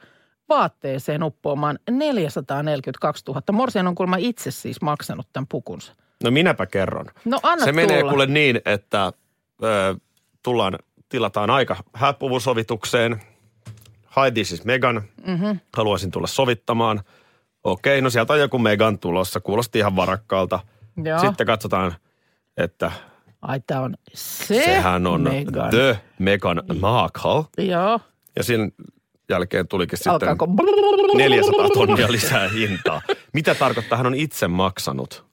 vaatteeseen 0.49 1.23
uppoamaan 1.23 1.79
442 1.91 3.23
000? 3.27 3.41
Morsian 3.51 3.87
on 3.87 3.95
kuulemma 3.95 4.17
itse 4.19 4.51
siis 4.51 4.81
maksanut 4.81 5.27
tämän 5.33 5.47
pukunsa. 5.47 5.95
No 6.23 6.31
minäpä 6.31 6.65
kerron. 6.65 7.05
No 7.25 7.39
anna 7.43 7.65
Se 7.65 7.71
menee 7.71 7.97
tulla. 7.99 8.11
kuule 8.11 8.25
niin, 8.25 8.61
että 8.65 9.13
ö, 9.63 9.95
tullaan, 10.43 10.79
tilataan 11.09 11.49
aika 11.49 11.75
hääpuvusovitukseen. 11.93 13.21
Hi, 14.15 14.31
this 14.33 14.51
is 14.51 14.65
Megan. 14.65 15.01
Mm-hmm. 15.27 15.59
Haluaisin 15.77 16.11
tulla 16.11 16.27
sovittamaan. 16.27 17.01
Okei, 17.63 18.01
no 18.01 18.09
sieltä 18.09 18.33
on 18.33 18.39
joku 18.39 18.59
Megan 18.59 18.99
tulossa. 18.99 19.39
Kuulosti 19.39 19.79
ihan 19.79 19.95
varakkaalta. 19.95 20.59
Joo. 21.03 21.19
Sitten 21.19 21.47
katsotaan, 21.47 21.95
että 22.57 22.91
Ai 23.41 23.59
tämä 23.67 23.81
on 23.81 23.95
se 24.13 24.63
sehän 24.65 25.07
on 25.07 25.21
Meghan. 25.21 25.69
The 25.69 25.99
Megan 26.19 26.63
Markle. 26.79 27.43
Joo. 27.57 27.99
Ja 28.35 28.43
sen 28.43 28.71
jälkeen 29.29 29.67
tulikin 29.67 29.97
sitten 29.97 30.13
Alkaako... 30.13 30.47
400 31.15 31.69
tonnia 31.69 32.11
lisää 32.11 32.47
hintaa. 32.49 33.01
Mitä 33.33 33.55
tarkoittaa? 33.55 33.97
Hän 33.97 34.07
on 34.07 34.15
itse 34.15 34.47
maksanut. 34.47 35.28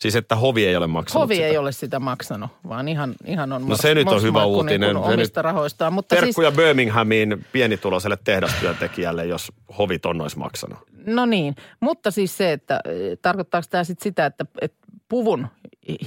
Siis 0.00 0.16
että 0.16 0.36
hovi 0.36 0.66
ei 0.66 0.76
ole 0.76 0.86
maksanut 0.86 1.22
Hovi 1.22 1.34
sitä. 1.34 1.46
ei 1.46 1.56
ole 1.58 1.72
sitä 1.72 2.00
maksanut, 2.00 2.50
vaan 2.68 2.88
ihan, 2.88 3.14
ihan 3.26 3.52
on 3.52 3.68
No 3.68 3.76
se 3.76 3.94
nyt 3.94 4.08
on 4.08 4.22
hyvä 4.22 4.44
uutinen. 4.44 4.94
Niin 4.94 4.96
omista 4.96 5.42
rahoistaan. 5.42 5.92
Mutta 5.92 6.14
siis, 6.14 6.24
Terkkuja 6.24 6.52
Birminghamiin 6.52 7.46
pienituloiselle 7.52 8.18
tehdastyöntekijälle, 8.24 9.26
jos 9.26 9.52
hovi 9.78 9.98
ton 9.98 10.20
olisi 10.20 10.38
maksanut. 10.38 10.78
no 11.06 11.26
niin, 11.26 11.56
mutta 11.80 12.10
siis 12.10 12.36
se, 12.36 12.52
että 12.52 12.80
eh, 12.84 13.18
tarkoittaako 13.22 13.66
tämä 13.70 13.84
sitten 13.84 14.02
sitä, 14.02 14.26
että, 14.26 14.44
että 14.60 14.78
puvun 15.08 15.46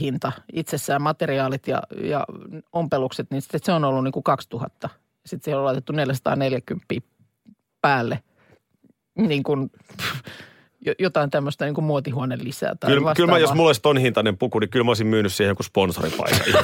hinta 0.02 0.32
itsessään, 0.54 1.02
materiaalit 1.02 1.68
ja, 1.68 1.84
ja 2.04 2.26
ompelukset, 2.74 3.32
niin 3.32 3.42
sitten 3.42 3.60
se 3.64 3.72
on 3.72 3.84
ollut 3.84 4.04
niin 4.04 4.12
kuin 4.12 4.24
2000. 4.24 4.90
Sitten 5.26 5.44
siihen 5.44 5.58
on 5.60 5.66
laitettu 5.66 5.94
440 5.94 6.86
päälle. 7.82 8.24
Niin 9.16 9.44
kuin, 9.44 9.72
jotain 11.00 11.30
tämmöistä 11.30 11.66
niin 11.66 11.84
muotihuone 11.84 12.38
lisää 12.44 12.76
tai 12.76 12.92
Kyllä, 12.92 13.14
kyllä 13.16 13.32
mä, 13.32 13.40
jos 13.40 13.54
mulla 13.54 13.70
olisi 13.70 13.82
ton 13.82 13.98
hintainen 13.98 14.38
puku, 14.38 14.60
niin 14.60 14.70
kyllä 14.70 14.84
mä 14.84 14.90
olisin 14.90 15.08
myynyt 15.08 15.34
siihen 15.34 15.52
joku 15.52 15.64
sponsoripaikan. 15.64 16.40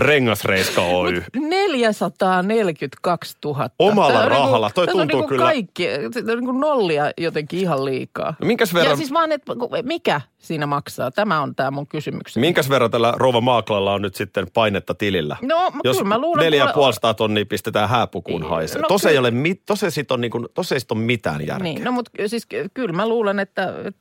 Rengasreiska 0.00 0.82
Oy. 0.82 1.22
442 1.36 3.36
000. 3.44 3.70
Omalla 3.78 4.12
Tää 4.12 4.22
on 4.24 4.28
rahalla. 4.30 4.66
Niinku, 4.66 4.74
Toi 4.74 4.86
tässä 4.86 5.02
on 5.02 5.08
tuntuu 5.08 5.20
niinku 5.20 5.28
kyllä- 5.28 5.44
Kaikki, 5.44 5.88
on 6.32 6.38
niinku 6.38 6.52
nollia 6.52 7.10
jotenkin 7.18 7.60
ihan 7.60 7.84
liikaa. 7.84 8.34
No 8.40 8.46
minkäs 8.46 8.74
verran, 8.74 8.90
Ja 8.90 8.96
siis 8.96 9.12
vaan, 9.12 9.32
että 9.32 9.52
mikä 9.82 10.20
siinä 10.38 10.66
maksaa? 10.66 11.10
Tämä 11.10 11.40
on 11.42 11.54
tämä 11.54 11.70
mun 11.70 11.86
kysymykseni. 11.86 12.46
minkäs 12.46 12.70
verran 12.70 12.90
tällä 12.90 13.14
Rouva 13.16 13.40
Maaklalla 13.40 13.92
on 13.92 14.02
nyt 14.02 14.14
sitten 14.14 14.46
painetta 14.54 14.94
tilillä? 14.94 15.36
No, 15.42 15.72
Jos 15.84 15.96
kyllä 15.96 16.08
mä 16.08 16.18
luulen... 16.18 16.44
neljä 16.44 16.58
ja 16.58 16.64
kuule- 16.64 16.74
puolesta 16.74 17.14
tonnia 17.14 17.46
pistetään 17.46 17.88
hääpukuun 17.88 18.48
haisee. 18.48 18.82
No 18.82 18.88
tos 18.88 19.04
ei 19.04 19.18
ole, 19.18 19.30
mit, 19.30 19.62
tos 19.66 19.82
ei 19.82 19.90
sit 19.90 20.12
on, 20.12 20.20
niinku, 20.20 20.48
tos 20.54 20.72
ei 20.72 20.80
sit 20.80 20.92
ole 20.92 21.00
mitään 21.00 21.46
järkeä. 21.46 21.64
Niin, 21.64 21.84
no 21.84 21.92
mutta 21.92 22.10
siis 22.26 22.46
ky- 22.46 22.68
kyllä 22.74 22.92
mä 22.92 23.08
luulen, 23.08 23.38
että, 23.38 23.74
että 23.84 24.00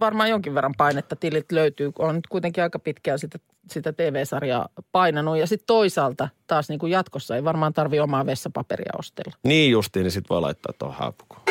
varmaan 0.00 0.30
jonkin 0.30 0.54
verran 0.54 0.74
painetta 0.78 1.16
tilit 1.16 1.52
löytyy. 1.52 1.92
On 1.98 2.14
nyt 2.14 2.26
kuitenkin 2.26 2.62
aika 2.62 2.78
pitkään 2.78 3.18
sitä, 3.18 3.38
sitä 3.70 3.92
TV-sarjaa 3.92 4.68
painanut. 4.92 5.38
Ja 5.38 5.46
sitten 5.46 5.66
toisaalta 5.66 6.28
taas 6.46 6.68
niin 6.68 6.78
kuin 6.78 6.92
jatkossa 6.92 7.36
ei 7.36 7.44
varmaan 7.44 7.74
tarvi 7.74 8.00
omaa 8.00 8.26
vessapaperia 8.26 8.92
ostella. 8.98 9.36
Niin 9.42 9.70
justiin, 9.70 10.02
niin 10.02 10.10
sit 10.10 10.30
voi 10.30 10.40
laittaa 10.40 10.72
tuohon 10.78 10.96
hääpukuun. 10.98 11.42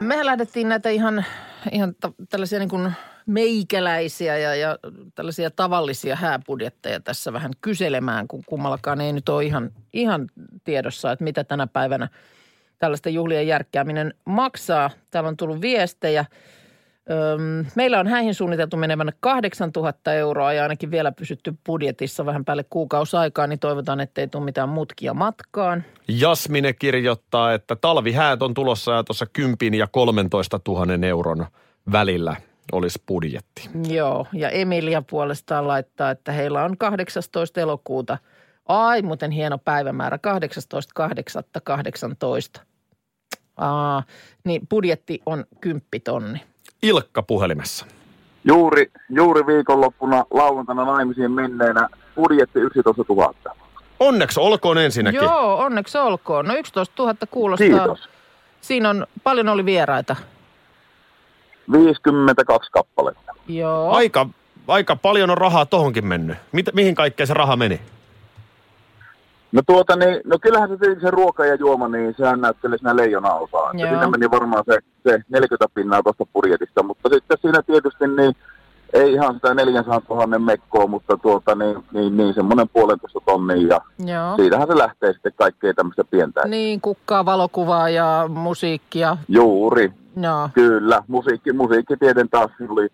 Mehän 0.00 0.26
lähdettiin 0.26 0.68
näitä 0.68 0.88
ihan, 0.88 1.24
ihan 1.72 1.94
ta- 2.00 2.12
tällaisia 2.28 2.58
niin 2.58 2.68
kuin 2.68 2.92
meikäläisiä 3.26 4.38
ja, 4.38 4.54
ja 4.54 4.78
tällaisia 5.14 5.50
tavallisia 5.50 6.16
hääbudjetteja 6.16 7.00
tässä 7.00 7.32
vähän 7.32 7.50
kyselemään, 7.60 8.28
kun 8.28 8.42
kummallakaan 8.46 9.00
ei 9.00 9.12
nyt 9.12 9.28
ole 9.28 9.44
ihan, 9.44 9.70
ihan 9.92 10.26
tiedossa, 10.64 11.12
että 11.12 11.24
mitä 11.24 11.44
tänä 11.44 11.66
päivänä 11.66 12.08
tällaista 12.78 13.08
juhlien 13.08 13.46
järkkääminen 13.46 14.14
maksaa. 14.24 14.90
Täällä 15.10 15.28
on 15.28 15.36
tullut 15.36 15.60
viestejä. 15.60 16.24
Öm, 17.10 17.66
meillä 17.74 18.00
on 18.00 18.06
häihin 18.06 18.34
suunniteltu 18.34 18.76
menevän 18.76 19.12
8000 19.20 20.14
euroa 20.14 20.52
ja 20.52 20.62
ainakin 20.62 20.90
vielä 20.90 21.12
pysytty 21.12 21.54
budjetissa 21.66 22.26
vähän 22.26 22.44
päälle 22.44 22.64
kuukausaikaa, 22.70 23.46
niin 23.46 23.58
toivotaan, 23.58 24.00
ettei 24.00 24.28
tule 24.28 24.44
mitään 24.44 24.68
mutkia 24.68 25.14
matkaan. 25.14 25.84
Jasmine 26.08 26.72
kirjoittaa, 26.72 27.52
että 27.52 27.76
talvihäät 27.76 28.42
on 28.42 28.54
tulossa 28.54 28.92
ja 28.92 29.04
tuossa 29.04 29.26
10 29.32 29.78
ja 29.78 29.86
13 29.86 30.60
000 30.68 31.06
euron 31.06 31.46
välillä 31.92 32.36
olisi 32.72 33.02
budjetti. 33.08 33.70
Joo, 33.88 34.26
ja 34.32 34.50
Emilia 34.50 35.02
puolestaan 35.02 35.68
laittaa, 35.68 36.10
että 36.10 36.32
heillä 36.32 36.64
on 36.64 36.78
18. 36.78 37.60
elokuuta. 37.60 38.18
Ai, 38.66 39.02
muuten 39.02 39.30
hieno 39.30 39.58
päivämäärä, 39.58 40.18
18.8.18. 42.58 42.62
Aa, 43.56 44.02
niin 44.44 44.66
budjetti 44.68 45.22
on 45.26 45.44
10 45.60 45.82
tonni. 46.04 46.40
Ilkka 46.82 47.22
puhelimessa. 47.22 47.86
Juuri, 48.44 48.90
juuri 49.10 49.46
viikonloppuna 49.46 50.24
lauantaina 50.30 50.84
naimisiin 50.84 51.30
menneenä 51.30 51.88
budjetti 52.16 52.58
11 52.58 53.04
000. 53.08 53.34
Onneksi 54.00 54.40
olkoon 54.40 54.78
ensinnäkin. 54.78 55.22
Joo, 55.22 55.58
onneksi 55.58 55.98
olkoon. 55.98 56.46
No 56.46 56.54
11 56.54 57.02
000 57.02 57.14
kuulostaa. 57.30 57.68
Kiitos. 57.68 58.08
Siinä 58.60 58.90
on, 58.90 59.06
paljon 59.24 59.48
oli 59.48 59.64
vieraita. 59.64 60.16
52 61.72 62.70
kappaletta. 62.72 63.32
Joo. 63.48 63.90
Aika, 63.90 64.26
aika 64.68 64.96
paljon 64.96 65.30
on 65.30 65.38
rahaa 65.38 65.66
tohonkin 65.66 66.06
mennyt. 66.06 66.36
Mitä, 66.52 66.70
mihin 66.74 66.94
kaikkeen 66.94 67.26
se 67.26 67.34
raha 67.34 67.56
meni? 67.56 67.80
No 69.52 69.62
tuota 69.66 69.96
niin, 69.96 70.20
no 70.24 70.38
kyllähän 70.38 70.68
se, 70.68 70.76
tietenkin 70.76 71.06
se 71.06 71.10
ruoka 71.10 71.46
ja 71.46 71.54
juoma, 71.54 71.88
niin 71.88 72.14
sehän 72.16 72.40
näyttelee 72.40 72.78
siinä 72.78 72.96
leijona 72.96 73.34
osaa. 73.34 73.70
Joo. 73.74 73.88
Siinä 73.88 74.08
meni 74.08 74.30
varmaan 74.30 74.64
se, 74.66 74.78
se 75.08 75.18
40 75.28 75.66
pinnaa 75.74 76.02
tuosta 76.02 76.26
budjetista, 76.34 76.82
mutta 76.82 77.08
sitten 77.12 77.38
siinä 77.40 77.62
tietysti 77.62 78.06
niin 78.16 78.36
ei 78.92 79.12
ihan 79.12 79.34
sitä 79.34 79.54
400 79.54 80.00
000 80.10 80.38
mekkoa, 80.38 80.86
mutta 80.86 81.16
tuota 81.16 81.54
niin, 81.54 81.84
niin, 81.92 82.16
niin 82.16 82.34
semmoinen 82.34 82.68
puolentoista 82.68 83.20
tonnia 83.26 83.56
ja 83.56 83.80
Joo. 84.14 84.36
siitähän 84.36 84.68
se 84.68 84.78
lähtee 84.78 85.12
sitten 85.12 85.32
kaikkea 85.36 85.74
tämmöistä 85.74 86.04
pientä. 86.04 86.40
Niin, 86.48 86.80
kukkaa, 86.80 87.24
valokuvaa 87.24 87.88
ja 87.88 88.24
musiikkia. 88.28 89.16
Juuri, 89.28 89.92
Joo. 90.22 90.48
Kyllä, 90.54 91.02
musiikki, 91.08 91.52
musiikkitieden 91.52 92.28
taas 92.28 92.50
oli 92.68 92.88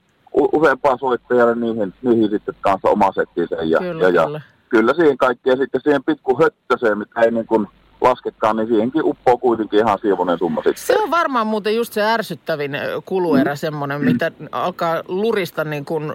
useampaa 0.52 0.96
soittajalle 0.96 1.54
niihin, 1.54 1.94
niihin 2.02 2.30
sitten 2.30 2.54
kanssa 2.60 2.88
oma 2.88 3.12
settinsä. 3.12 3.56
Ja, 3.62 3.78
Kyllä, 3.78 4.02
ja, 4.02 4.10
ja 4.10 4.24
kyllä. 4.24 4.40
Kyllä 4.74 4.94
siihen 4.94 5.18
kaikkeen 5.18 5.52
ja 5.52 5.62
sitten 5.64 5.80
siihen 5.80 6.04
pikku 6.04 6.38
höttöseen, 6.42 6.98
mitä 6.98 7.20
ei 7.20 7.30
niin 7.30 7.46
kuin 7.46 7.66
laskekaan, 8.00 8.56
niin 8.56 8.68
siihenkin 8.68 9.04
uppoo 9.04 9.38
kuitenkin 9.38 9.78
ihan 9.78 9.98
siivonen 10.02 10.38
summa 10.38 10.60
sitten. 10.60 10.86
Se 10.86 10.98
on 10.98 11.10
varmaan 11.10 11.46
muuten 11.46 11.76
just 11.76 11.92
se 11.92 12.02
ärsyttävin 12.02 12.72
kuluerä 13.04 13.56
semmoinen, 13.56 14.04
mitä 14.04 14.32
alkaa 14.52 15.02
lurista 15.08 15.64
niin 15.64 15.84
kuin 15.84 16.12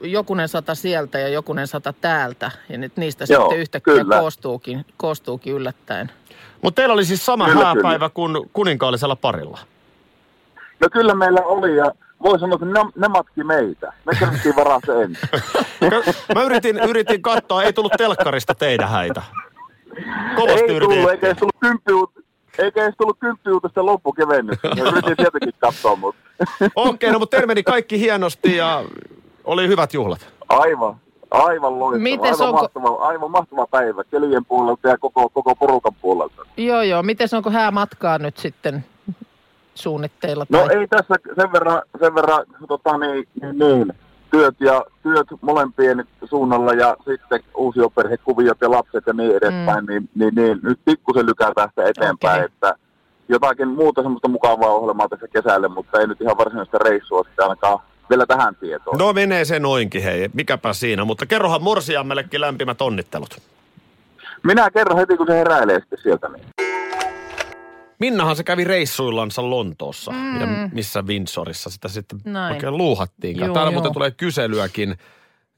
jokunen 0.00 0.48
sata 0.48 0.74
sieltä 0.74 1.18
ja 1.18 1.28
jokunen 1.28 1.66
sata 1.66 1.94
täältä. 2.00 2.50
Ja 2.68 2.78
nyt 2.78 2.96
niistä 2.96 3.24
Joo, 3.28 3.42
sitten 3.42 3.58
yhtäkkiä 3.58 3.94
kyllä. 3.94 4.18
koostuukin, 4.18 4.86
koostuukin 4.96 5.54
yllättäen. 5.54 6.10
Mutta 6.62 6.76
teillä 6.76 6.92
oli 6.92 7.04
siis 7.04 7.26
sama 7.26 7.48
Kyllä, 7.48 7.64
hääpäivä 7.64 7.98
kyllä. 7.98 8.10
kuin 8.10 8.50
kuninkaallisella 8.52 9.16
parilla. 9.16 9.58
No 10.80 10.88
kyllä 10.92 11.14
meillä 11.14 11.40
oli 11.40 11.76
ja 11.76 11.92
voi 12.22 12.38
sanoa, 12.38 12.54
että 12.54 12.66
ne, 12.66 12.90
ne 12.96 13.08
matki 13.08 13.44
meitä. 13.44 13.92
Me 14.06 14.12
kerättiin 14.18 14.56
varaa 14.56 14.80
se 14.86 15.02
ensin. 15.02 15.28
Mä 16.34 16.42
yritin, 16.42 16.78
yritin 16.78 17.22
katsoa, 17.22 17.62
ei 17.62 17.72
tullut 17.72 17.92
telkkarista 17.98 18.54
teidän 18.54 18.88
häitä. 18.88 19.22
Kovasti 20.36 20.60
ei 20.60 20.76
yritin. 20.76 20.88
tullut, 20.96 21.10
eikä 21.10 21.26
edes 21.26 21.38
tullut 21.38 21.56
kymppiuut- 21.66 22.22
eikä 22.58 22.82
edes 22.84 22.94
tullut 22.98 23.18
kymppiuutista 23.18 23.86
loppukevennystä. 23.86 24.68
Me 24.74 24.80
yritin 24.80 25.14
sieltäkin 25.20 25.52
katsoa, 25.58 25.96
mutta 25.96 26.20
Okei, 26.74 27.12
no 27.12 27.18
mutta 27.18 27.30
teillä 27.36 27.46
meni 27.46 27.62
kaikki 27.62 27.98
hienosti 28.00 28.56
ja 28.56 28.84
oli 29.44 29.68
hyvät 29.68 29.94
juhlat. 29.94 30.28
Aivan, 30.48 30.96
aivan 31.30 31.78
loistava. 31.78 32.02
Mites 32.02 32.40
aivan, 32.40 32.48
onko- 32.54 32.60
mahtava, 32.62 33.06
aivan 33.06 33.30
mahtava 33.30 33.66
päivä 33.66 34.04
kelien 34.04 34.44
puolelta 34.44 34.88
ja 34.88 34.98
koko, 34.98 35.28
koko 35.28 35.54
porukan 35.54 35.92
puolelta. 36.00 36.42
Joo, 36.56 36.82
joo. 36.82 37.02
Miten 37.02 37.28
onko 37.36 37.50
häämatkaa 37.50 38.18
nyt 38.18 38.36
sitten 38.36 38.84
suunnitteilla? 39.74 40.46
No 40.48 40.58
tai- 40.58 40.76
ei 40.76 40.88
tässä 40.88 41.14
sen 41.40 41.52
verran, 41.52 41.82
sen 42.00 42.14
verran 42.14 42.44
tota, 42.68 42.98
niin, 42.98 43.28
niin, 43.42 43.58
niin, 43.58 43.92
työt 44.30 44.54
ja 44.60 44.84
työt 45.02 45.26
molempien 45.40 46.04
suunnalla 46.24 46.72
ja 46.72 46.96
sitten 47.08 47.40
uusioperhekuviot 47.56 48.58
ja 48.60 48.70
lapset 48.70 49.04
ja 49.06 49.12
niin 49.12 49.36
edespäin, 49.36 49.84
mm. 49.84 49.92
niin, 49.92 50.08
niin, 50.14 50.34
niin, 50.34 50.58
nyt 50.62 50.80
pikkusen 50.84 51.26
lykätään 51.26 51.68
sitä 51.68 51.88
eteenpäin, 51.88 52.44
Okei. 52.44 52.54
että 52.54 52.74
jotakin 53.28 53.68
muuta 53.68 54.02
semmoista 54.02 54.28
mukavaa 54.28 54.74
ohjelmaa 54.74 55.08
tässä 55.08 55.28
kesälle, 55.28 55.68
mutta 55.68 56.00
ei 56.00 56.06
nyt 56.06 56.20
ihan 56.20 56.38
varsinaista 56.38 56.78
reissua 56.78 57.24
sitten 57.24 57.44
ainakaan 57.44 57.78
vielä 58.10 58.26
tähän 58.26 58.56
tietoon. 58.56 58.98
No 58.98 59.12
menee 59.12 59.44
se 59.44 59.58
noinkin, 59.58 60.02
hei. 60.02 60.30
Mikäpä 60.34 60.72
siinä. 60.72 61.04
Mutta 61.04 61.26
kerrohan 61.26 61.62
Morsiammellekin 61.62 62.40
lämpimät 62.40 62.82
onnittelut. 62.82 63.38
Minä 64.42 64.70
kerron 64.70 64.98
heti, 64.98 65.16
kun 65.16 65.26
se 65.26 65.38
heräilee 65.38 65.80
sitten 65.80 65.98
sieltä. 66.02 66.28
Niin. 66.28 66.69
Minnahan 68.00 68.36
se 68.36 68.44
kävi 68.44 68.64
reissuillansa 68.64 69.50
Lontoossa 69.50 70.12
mm. 70.12 70.40
ja 70.40 70.46
missä 70.72 71.02
Windsorissa 71.02 71.70
sitä 71.70 71.88
sitten 71.88 72.20
Näin. 72.24 72.54
oikein 72.54 72.76
luuhattiinkaan. 72.76 73.46
Joo, 73.46 73.54
Täällä 73.54 73.70
joo. 73.70 73.74
muuten 73.74 73.92
tulee 73.92 74.10
kyselyäkin, 74.10 74.96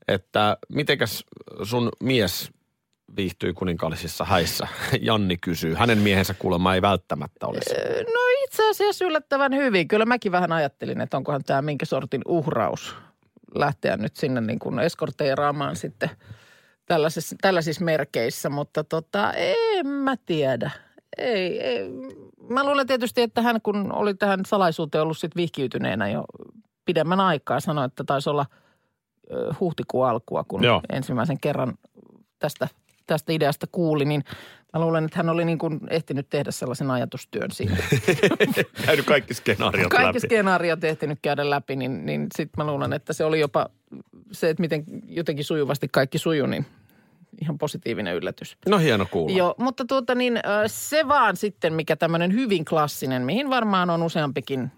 että 0.09 0.57
mitenkäs 0.69 1.25
sun 1.63 1.89
mies 2.03 2.51
viihtyi 3.17 3.53
kuninkaallisissa 3.53 4.25
häissä? 4.25 4.69
Janni 5.01 5.37
kysyy. 5.37 5.75
Hänen 5.75 5.99
miehensä 5.99 6.35
kuulemma 6.35 6.75
ei 6.75 6.83
välttämättä 6.83 7.47
olisi. 7.47 7.75
No 8.15 8.21
itse 8.45 8.71
asiassa 8.71 9.05
yllättävän 9.05 9.55
hyvin. 9.57 9.89
Kyllä 9.89 10.05
mäkin 10.05 10.33
vähän 10.33 10.53
ajattelin, 10.53 11.01
että 11.01 11.17
onkohan 11.17 11.45
tämä 11.45 11.63
minkä 11.63 11.87
sortin 11.87 12.23
uhraus 12.27 12.95
lähteä 13.55 13.97
nyt 13.97 14.17
sinne 14.17 14.41
niin 14.41 14.59
kuin 14.59 14.79
eskorteeraamaan 14.79 15.77
sitten 15.77 16.11
tällaisissa, 16.87 17.37
tällaisissa 17.41 17.85
merkeissä, 17.85 18.49
mutta 18.49 18.85
tota, 18.85 19.33
en 19.37 19.87
mä 19.87 20.15
tiedä. 20.27 20.71
Ei, 21.19 21.61
ei. 21.61 21.91
Mä 22.53 22.65
luulen 22.65 22.87
tietysti, 22.87 23.23
että 23.23 23.43
hän 23.43 23.61
kun 23.63 23.93
oli 23.93 24.15
tähän 24.15 24.41
salaisuuteen 24.47 25.03
ollut 25.03 25.19
sit 25.19 25.37
vihkiytyneenä 25.37 26.09
jo 26.09 26.25
pidemmän 26.85 27.21
aikaa, 27.21 27.61
sanoi, 27.61 27.85
että 27.87 28.05
taisi 28.05 28.31
olla 28.31 28.47
huhtikuun 29.61 30.09
alkua, 30.09 30.45
kun 30.45 30.65
Joo. 30.65 30.81
ensimmäisen 30.93 31.41
kerran 31.41 31.75
tästä, 32.39 32.69
tästä 33.07 33.33
ideasta 33.33 33.67
kuuli, 33.73 34.05
niin 34.05 34.25
mä 34.73 34.81
luulen, 34.81 35.05
että 35.05 35.19
hän 35.19 35.29
oli 35.29 35.45
niin 35.45 35.59
kuin 35.59 35.81
ehtinyt 35.91 36.27
tehdä 36.31 36.51
sellaisen 36.51 36.91
ajatustyön 36.91 37.51
siinä. 37.51 37.77
Käynyt 38.87 39.07
kaikki 39.07 39.35
skenaariot 39.35 39.91
Kaikki 39.91 40.07
läpi. 40.07 40.21
skenaariot 40.21 40.85
ehtinyt 40.85 41.19
käydä 41.23 41.51
läpi, 41.51 41.77
niin, 41.77 42.07
niin 42.07 42.27
sitten 42.37 42.65
mä 42.65 42.71
luulen, 42.71 42.93
että 42.93 43.13
se 43.13 43.25
oli 43.25 43.41
jopa 43.41 43.69
se, 44.33 44.51
että 44.51 44.61
miten 44.61 44.85
jotenkin 45.07 45.45
sujuvasti 45.45 45.89
kaikki 45.89 46.19
sujuu, 46.19 46.47
niin 46.47 46.67
ihan 47.41 47.59
positiivinen 47.59 48.17
yllätys. 48.17 48.57
No 48.69 48.79
hieno 48.79 49.07
kuulla. 49.11 49.37
Joo, 49.37 49.55
mutta 49.59 49.85
tuota 49.85 50.15
niin, 50.15 50.41
se 50.67 51.09
vaan 51.09 51.37
sitten, 51.37 51.73
mikä 51.73 51.97
tämmöinen 51.97 52.33
hyvin 52.33 52.65
klassinen, 52.65 53.23
mihin 53.23 53.51
varmaan 53.51 53.91
on 53.91 54.03
useampikin 54.03 54.71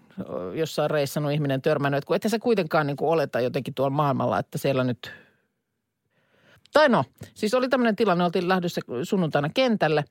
jossain 0.53 0.91
reissannut 0.91 1.31
ihminen 1.31 1.61
törmännyt, 1.61 1.97
että 1.97 2.07
kun 2.07 2.15
ethän 2.15 2.31
sä 2.31 2.39
kuitenkaan 2.39 2.87
niin 2.87 2.97
kuin 2.97 3.09
oleta 3.09 3.39
jotenkin 3.39 3.73
tuolla 3.73 3.95
maailmalla, 3.95 4.39
että 4.39 4.57
siellä 4.57 4.83
nyt... 4.83 5.11
Tai 6.73 6.89
no, 6.89 7.05
siis 7.33 7.53
oli 7.53 7.69
tämmöinen 7.69 7.95
tilanne, 7.95 8.23
oltiin 8.23 8.47
lähdössä 8.47 8.81
sunnuntaina 9.03 9.49
kentälle 9.53 10.03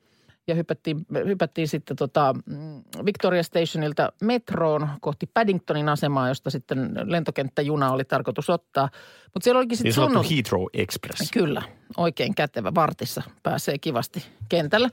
ja 0.47 0.55
hypättiin, 0.55 1.05
hypättiin 1.27 1.67
sitten 1.67 1.97
tota 1.97 2.33
mm, 2.45 2.83
Victoria 3.05 3.43
Stationilta 3.43 4.11
metroon 4.21 4.89
kohti 5.01 5.29
Paddingtonin 5.33 5.89
asemaa, 5.89 6.27
josta 6.27 6.49
sitten 6.49 6.91
lentokenttäjuna 7.03 7.91
oli 7.91 8.05
tarkoitus 8.05 8.49
ottaa. 8.49 8.89
Mutta 9.33 9.43
siellä 9.43 9.59
olikin 9.59 9.77
sitten 9.77 9.89
Niin 9.89 9.93
sanottu 9.93 10.23
sunnun- 10.23 10.35
Heathrow 10.35 10.65
Express. 10.73 11.31
Kyllä, 11.31 11.61
oikein 11.97 12.35
kätevä. 12.35 12.71
Vartissa 12.75 13.23
pääsee 13.43 13.77
kivasti 13.77 14.25
kentällä. 14.49 14.89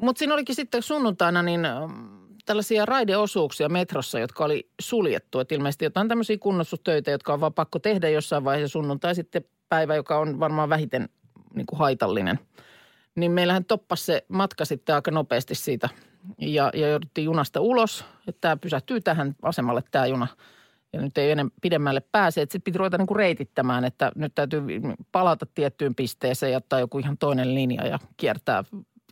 Mutta 0.00 0.18
siinä 0.18 0.34
olikin 0.34 0.54
sitten 0.54 0.82
sunnuntaina 0.82 1.42
niin 1.42 1.64
ähm, 1.64 1.90
tällaisia 2.46 2.86
raideosuuksia 2.86 3.68
metrossa, 3.68 4.18
jotka 4.18 4.44
oli 4.44 4.70
suljettu. 4.80 5.40
Että 5.40 5.54
ilmeisesti 5.54 5.84
jotain 5.84 6.08
tämmöisiä 6.08 6.38
kunnostustöitä, 6.38 7.10
jotka 7.10 7.32
on 7.32 7.40
vaan 7.40 7.54
pakko 7.54 7.78
tehdä 7.78 8.08
jossain 8.08 8.44
vaiheessa 8.44 8.72
sunnuntai 8.72 9.14
sitten 9.14 9.44
päivä, 9.68 9.94
joka 9.94 10.18
on 10.18 10.40
varmaan 10.40 10.68
vähiten 10.68 11.08
niin 11.54 11.66
kuin 11.66 11.78
haitallinen. 11.78 12.38
Niin 13.14 13.32
meillähän 13.32 13.64
toppasi 13.64 14.04
se 14.04 14.24
matka 14.28 14.64
sitten 14.64 14.94
aika 14.94 15.10
nopeasti 15.10 15.54
siitä 15.54 15.88
ja, 16.38 16.70
ja 16.74 16.88
jouduttiin 16.88 17.24
junasta 17.24 17.60
ulos. 17.60 18.04
Että 18.28 18.40
tämä 18.40 18.56
pysähtyy 18.56 19.00
tähän 19.00 19.34
asemalle 19.42 19.82
tämä 19.90 20.06
juna 20.06 20.26
ja 20.92 21.00
nyt 21.00 21.18
ei 21.18 21.30
enää 21.30 21.46
pidemmälle 21.62 22.02
pääse. 22.12 22.42
Että 22.42 22.52
sitten 22.52 22.64
piti 22.64 22.78
ruveta 22.78 22.98
niinku 22.98 23.14
reitittämään, 23.14 23.84
että 23.84 24.12
nyt 24.14 24.34
täytyy 24.34 24.60
palata 25.12 25.46
tiettyyn 25.54 25.94
pisteeseen 25.94 26.52
ja 26.52 26.58
ottaa 26.58 26.80
joku 26.80 26.98
ihan 26.98 27.18
toinen 27.18 27.54
linja 27.54 27.86
ja 27.86 27.98
kiertää, 28.16 28.64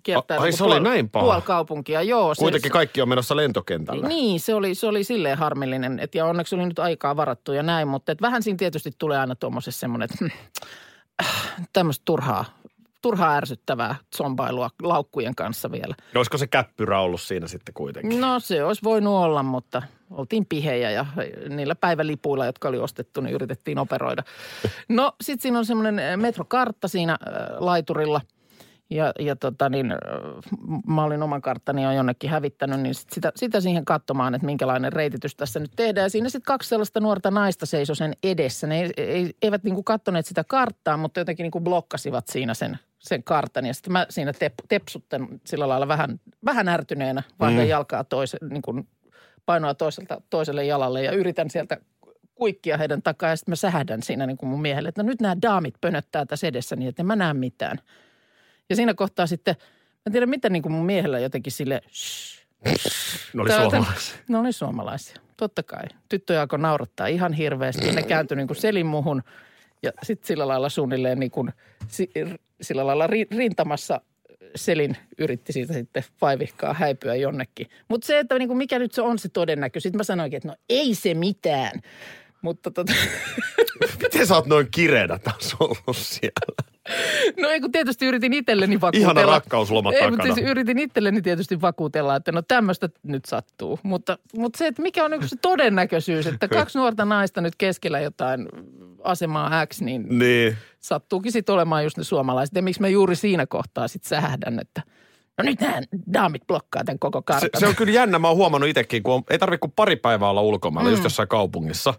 kiertää 0.03 0.37
A- 0.37 0.41
ai 0.41 0.47
niinku 0.47 0.57
se 0.57 0.65
oli 0.65 0.75
puol- 0.79 0.83
näin 0.83 1.11
paha? 1.11 1.41
kaupunkia. 1.41 2.03
Joo, 2.03 2.35
se, 2.35 2.41
Kuitenkin 2.41 2.71
kaikki 2.73 3.03
on 3.03 3.09
menossa 3.09 3.37
lentokentälle. 3.37 4.09
niin, 4.09 4.41
se 4.41 4.55
oli, 4.55 4.75
se 4.75 4.87
oli 4.87 5.05
silleen 5.05 5.38
harmillinen, 5.38 5.99
et, 5.99 6.15
ja 6.15 6.26
onneksi 6.26 6.55
oli 6.55 6.67
nyt 6.67 6.79
aikaa 6.79 7.17
varattu 7.17 7.53
ja 7.53 7.62
näin, 7.62 7.88
mutta 7.88 8.12
et 8.12 8.23
vähän 8.23 8.43
siinä 8.43 8.57
tietysti 8.57 8.91
tulee 8.99 9.19
aina 9.19 9.35
tuommoisessa 9.35 9.81
semmoinen, 9.81 10.09
että 10.12 10.35
tämmöistä 11.73 12.03
turhaa, 12.05 12.44
turhaa 13.02 13.37
ärsyttävää 13.37 13.96
zombailua 14.16 14.70
laukkujen 14.82 15.35
kanssa 15.35 15.72
vielä. 15.72 15.94
Olisiko 16.14 16.38
se 16.38 16.46
käppyrä 16.46 17.00
ollut 17.00 17.20
siinä 17.20 17.48
sitten 17.48 17.74
kuitenkin? 17.74 18.20
No 18.20 18.40
se 18.40 18.64
olisi 18.64 18.82
voinut 18.85 19.14
olla, 19.14 19.42
mutta 19.42 19.82
oltiin 20.11 20.46
pihejä 20.46 20.90
ja 20.90 21.06
niillä 21.48 21.74
päivälipuilla, 21.74 22.46
jotka 22.46 22.68
oli 22.68 22.78
ostettu, 22.78 23.20
niin 23.20 23.35
yritettiin 23.35 23.78
operoida. 23.78 24.22
No 24.88 25.12
sitten 25.20 25.42
siinä 25.42 25.59
on 25.59 25.66
semmoinen 25.66 26.20
metrokartta 26.20 26.88
siinä 26.88 27.12
äh, 27.12 27.37
laiturilla 27.59 28.20
ja, 28.90 29.12
ja 29.18 29.37
tota 29.37 29.68
niin, 29.68 29.94
mä 30.87 31.05
olin 31.05 31.22
oman 31.22 31.42
karttani 31.42 31.83
jo 31.83 31.92
jonnekin 31.92 32.31
hävittänyt, 32.31 32.81
niin 32.81 32.94
sit 32.94 33.11
sitä, 33.11 33.33
sitä 33.37 33.61
siihen 33.61 33.85
katsomaan, 33.85 34.35
että 34.35 34.46
minkälainen 34.46 34.92
reititys 34.92 35.37
tässä 35.37 35.61
nyt 35.61 35.70
tehdään. 35.77 36.05
Ja 36.05 36.11
siinä 36.11 36.29
sitten 36.29 36.46
kaksi 36.46 36.68
sellaista 36.68 37.01
nuorta 37.01 37.31
naista 37.31 37.66
seisoi 37.66 37.96
sen 37.96 38.12
edessä. 38.22 38.66
Ne 38.66 38.83
ei, 38.83 38.90
ei, 38.96 39.35
eivät 39.42 39.64
niinku 39.64 39.83
kattoneet 39.83 40.27
sitä 40.27 40.44
karttaa, 40.44 40.96
mutta 40.96 41.20
jotenkin 41.20 41.44
niinku 41.44 41.61
blokkasivat 41.61 42.27
siinä 42.29 42.55
sen, 42.55 42.79
sen 42.99 43.22
kartan. 43.22 43.66
Ja 43.66 43.75
sitten 43.75 43.92
mä 43.92 44.07
siinä 44.11 44.33
tep, 44.33 44.55
tepsutten 44.68 45.40
sillä 45.44 45.68
lailla 45.68 45.88
vähän, 45.88 46.20
vähän 46.44 46.68
ärtyneenä 46.68 47.22
vaihdan 47.40 47.64
mm. 47.64 47.70
jalkaa 47.70 48.05
toisen, 48.05 48.40
niin 48.51 48.62
kuin 48.62 48.88
painoa 49.46 49.75
toiselta, 49.75 50.20
toiselle 50.31 50.64
jalalle 50.64 51.03
ja 51.03 51.12
yritän 51.12 51.51
sieltä 51.51 51.77
kuikkia 52.35 52.77
heidän 52.77 53.03
takaa 53.03 53.31
ja 53.31 53.37
sitten 53.37 53.53
mä 53.53 53.57
sähädän 53.57 54.03
siinä 54.03 54.27
niin 54.27 54.37
kuin 54.37 54.51
mun 54.51 54.62
miehelle, 54.62 54.88
että 54.88 55.03
no 55.03 55.07
nyt 55.07 55.20
nämä 55.20 55.37
daamit 55.42 55.75
pönöttää 55.81 56.27
tässä 56.27 56.46
edessä 56.46 56.77
niin, 56.77 56.88
että 56.88 57.03
en 57.03 57.07
mä 57.07 57.16
näe 57.16 57.35
mitään. 57.35 57.79
Ja 58.70 58.76
siinä 58.76 58.94
kohtaa 58.94 59.26
sitten, 59.26 59.55
mä 59.61 60.02
en 60.07 60.12
tiedä 60.12 60.26
mitä 60.26 60.48
niin 60.48 60.62
kuin 60.62 60.72
mun 60.72 60.87
miehellä 60.87 61.18
jotenkin 61.18 61.52
sille, 61.52 61.81
shh, 61.92 62.46
Ne 63.35 63.42
oli 63.42 63.52
suomalaisia. 63.52 64.16
Ne 64.29 64.38
oli 64.38 64.52
suomalaisia, 64.52 65.16
totta 65.37 65.62
kai. 65.62 65.85
Tyttöjä 66.09 66.40
alkoi 66.40 66.59
naurattaa 66.59 67.07
ihan 67.07 67.33
hirveästi. 67.33 67.92
Ne 67.92 68.02
kääntyi 68.02 68.37
niin 68.37 68.46
kuin 68.46 68.57
selin 68.57 68.87
muhun 68.87 69.22
ja 69.83 69.92
sitten 70.02 70.26
sillä 70.26 70.48
lailla 70.48 70.68
suunnilleen 70.68 71.20
niin 71.20 71.31
kuin, 71.31 71.52
si, 71.88 72.11
sillä 72.61 72.87
lailla 72.87 73.07
ri, 73.07 73.26
rintamassa 73.31 74.00
selin 74.57 74.96
yritti 75.18 75.52
siitä 75.52 75.72
sitten 75.72 76.05
vaivihkaa 76.20 76.74
häipyä 76.74 77.14
jonnekin. 77.14 77.66
Mutta 77.88 78.07
se, 78.07 78.18
että 78.18 78.38
niin 78.38 78.48
kuin 78.48 78.59
mikä 78.59 78.79
nyt 78.79 78.92
se 78.92 79.02
on 79.02 79.18
se 79.18 79.29
todennäköisyys. 79.29 79.83
Sitten 79.83 79.98
mä 79.98 80.05
sanoinkin, 80.05 80.37
että 80.37 80.48
no 80.48 80.55
ei 80.68 80.94
se 80.94 81.14
mitään. 81.14 81.81
Mutta 82.42 82.70
tota, 82.70 82.92
Miten 84.03 84.27
sä 84.27 84.35
oot 84.35 84.46
noin 84.46 84.68
kireänä 84.70 85.18
taas 85.18 85.57
ollut 85.61 85.96
siellä? 85.96 86.66
no 87.40 87.49
ei 87.49 87.61
kun 87.61 87.72
tietysti 87.72 88.07
yritin 88.07 88.33
itselleni 88.33 88.81
vakuutella. 88.81 89.20
Ihana 89.20 89.33
rakkausloma 89.33 89.92
Ei, 89.92 90.11
mutta 90.11 90.25
siis 90.25 90.38
yritin 90.46 90.79
itselleni 90.79 91.22
tietysti 91.22 91.61
vakuutella, 91.61 92.16
että 92.16 92.33
no 92.33 92.42
tämmöistä 92.42 92.88
nyt 93.03 93.25
sattuu. 93.25 93.79
Mutta, 93.83 94.18
mutta 94.37 94.59
se, 94.59 94.66
että 94.66 94.83
mikä 94.83 95.05
on 95.05 95.11
se 95.27 95.37
todennäköisyys, 95.42 96.27
että 96.27 96.49
kaksi 96.49 96.79
nuorta 96.79 97.05
naista 97.05 97.40
nyt 97.40 97.55
keskellä 97.59 98.01
jotain 98.01 98.49
asemaa 99.05 99.66
X, 99.66 99.81
niin 99.81 100.18
Niin. 100.18 100.57
sattuukin 100.81 101.33
sitten 101.33 101.55
olemaan 101.55 101.85
just 101.85 101.96
ne 101.96 102.05
suomalaiset. 102.05 102.57
Ja 102.57 102.62
miksi 102.62 102.81
mä 102.81 102.88
juuri 102.88 103.16
siinä 103.16 103.46
kohtaa 103.46 103.88
sitten 103.88 104.09
sähdän, 104.09 104.59
että 104.59 104.83
no 105.38 105.44
nyt 105.44 105.61
nämä 105.61 105.81
daamit 106.12 106.46
blokkaa 106.46 106.85
tämän 106.85 106.99
koko 106.99 107.18
Se, 107.18 107.25
kartan. 107.27 107.61
se 107.61 107.66
on 107.66 107.77
kyllä 107.77 107.92
jännä, 107.92 108.18
mä 108.18 108.29
oon 108.29 108.37
huomannut 108.37 108.70
itsekin, 108.70 109.03
kun 109.03 109.14
on, 109.14 109.22
ei 109.31 109.38
tarvitse 109.38 109.61
kuin 109.61 109.72
pari 109.77 109.96
päivää 109.96 110.31
olla 110.31 110.42
ulkomailla, 110.42 110.90
mm. 110.90 110.92
just 110.92 111.05
jossain 111.05 111.29
kaupungissa. 111.29 111.94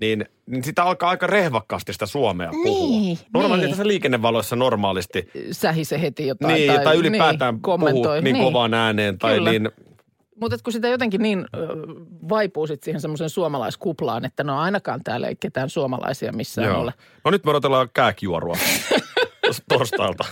Niin, 0.00 0.26
niin 0.46 0.64
sitä 0.64 0.84
alkaa 0.84 1.10
aika 1.10 1.26
rehvakkaasti 1.26 1.92
sitä 1.92 2.06
suomea 2.06 2.50
puhua. 2.50 3.00
Niin, 3.00 3.18
Normaalisti 3.34 3.66
niin. 3.66 3.70
tässä 3.70 3.86
liikennevaloissa 3.86 4.56
normaalisti. 4.56 5.30
Sähise 5.52 6.00
heti 6.00 6.26
jotain. 6.26 6.54
Niin, 6.54 6.72
tai, 6.74 6.84
tai 6.84 6.96
ylipäätään 6.96 7.54
niin, 7.54 7.62
puhuu 7.62 7.78
kommentoi. 7.78 8.22
niin, 8.22 8.36
kovaan 8.38 8.74
ääneen. 8.74 9.18
Tai 9.18 9.34
Kyllä. 9.34 9.50
niin, 9.50 9.70
Mutta 10.40 10.56
kun 10.64 10.72
sitä 10.72 10.88
jotenkin 10.88 11.22
niin 11.22 11.38
ö, 11.56 11.66
vaipuu 12.28 12.66
sit 12.66 12.82
siihen 12.82 13.00
semmoisen 13.00 13.30
suomalaiskuplaan, 13.30 14.24
että 14.24 14.44
no 14.44 14.60
ainakaan 14.60 15.04
täällä 15.04 15.28
ei 15.28 15.36
ketään 15.40 15.70
suomalaisia 15.70 16.32
missään 16.32 16.68
joo. 16.68 16.80
ole. 16.80 16.94
No 17.24 17.30
nyt 17.30 17.44
me 17.44 17.50
odotellaan 17.50 17.88
kääkijuorua 17.94 18.56
torstailta. 19.68 20.24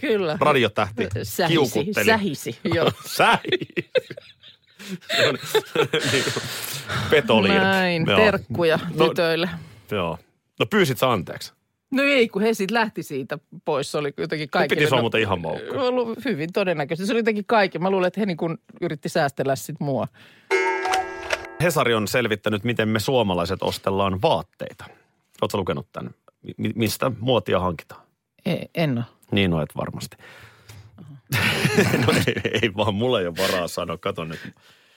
Kyllä. 0.00 0.38
Radiotähti 0.40 1.08
Sähisi, 1.22 1.52
kiukutteli. 1.72 2.06
sähisi, 2.06 2.58
joo. 2.74 2.90
Sähisi. 3.16 3.90
Se 5.16 5.28
on 5.28 5.38
niin 6.12 6.24
petoliirti. 7.10 7.58
Näin, 7.60 8.04
Joo. 8.08 8.16
terkkuja 8.18 8.78
No- 8.94 9.08
tytöille. 9.08 9.48
Joo. 9.90 10.18
No 10.60 10.66
pyysit 10.66 10.98
sä 10.98 11.12
anteeksi? 11.12 11.52
No 11.90 12.02
ei, 12.02 12.28
kun 12.28 12.42
he 12.42 12.54
sitten 12.54 12.74
lähti 12.74 13.02
siitä 13.02 13.38
pois. 13.64 13.92
Se 13.92 13.98
oli 13.98 14.12
jotenkin 14.16 14.50
kaikille. 14.50 14.80
piti 14.80 14.88
sua 14.88 15.02
no, 15.02 15.10
ihan 15.20 15.40
moukkaan. 15.40 15.78
ollut 15.80 16.24
hyvin 16.24 16.52
todennäköisesti. 16.52 17.06
Se 17.06 17.12
oli 17.12 17.18
jotenkin 17.18 17.44
kaikki. 17.46 17.78
Mä 17.78 17.90
luulen, 17.90 18.06
että 18.08 18.20
he 18.20 18.26
niin 18.26 18.36
kuin 18.36 18.58
yritti 18.80 19.08
säästellä 19.08 19.56
sit 19.56 19.76
mua. 19.80 20.08
Hesari 21.62 21.94
on 21.94 22.08
selvittänyt, 22.08 22.64
miten 22.64 22.88
me 22.88 23.00
suomalaiset 23.00 23.62
ostellaan 23.62 24.22
vaatteita. 24.22 24.84
Oletko 25.42 25.58
lukenut 25.58 25.86
tämän? 25.92 26.14
Mi- 26.56 26.72
mistä 26.74 27.12
muotia 27.20 27.60
hankitaan? 27.60 28.02
Ei, 28.46 28.68
en 28.74 28.98
ole. 28.98 29.04
Niin 29.30 29.52
olet 29.54 29.70
varmasti. 29.76 30.16
no 32.06 32.12
ei, 32.26 32.50
ei 32.62 32.74
vaan, 32.76 32.94
mulla 32.94 33.20
ei 33.20 33.26
ole 33.26 33.36
varaa 33.36 33.68
sanoa. 33.68 33.98
Kato 33.98 34.24
nyt. 34.24 34.40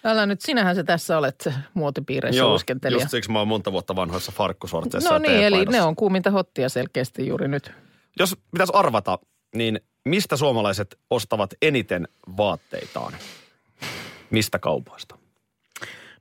Älä 0.04 0.26
nyt, 0.26 0.42
sinähän 0.42 0.76
se 0.76 0.84
tässä 0.84 1.18
olet 1.18 1.42
se 1.42 1.54
muotipiireissä 1.74 2.46
uuskentelija. 2.46 3.02
just 3.02 3.12
siksi 3.12 3.32
mä 3.32 3.40
oon 3.40 3.48
monta 3.48 3.72
vuotta 3.72 3.96
vanhoissa 3.96 4.32
farkkusortseissa 4.32 5.10
No 5.10 5.18
niin, 5.18 5.44
eli 5.44 5.66
ne 5.66 5.82
on 5.82 5.96
kuuminta 5.96 6.32
hottia 6.32 6.70
selkeästi 6.70 7.28
juuri 7.28 7.48
nyt. 7.48 7.72
Jos 8.20 8.38
pitäisi 8.52 8.74
arvata, 8.76 9.20
niin 9.56 9.80
mistä 10.06 10.38
suomalaiset 10.38 11.00
ostavat 11.10 11.54
eniten 11.62 12.08
vaatteitaan? 12.38 13.14
Mistä 14.30 14.60
kaupoista? 14.60 15.18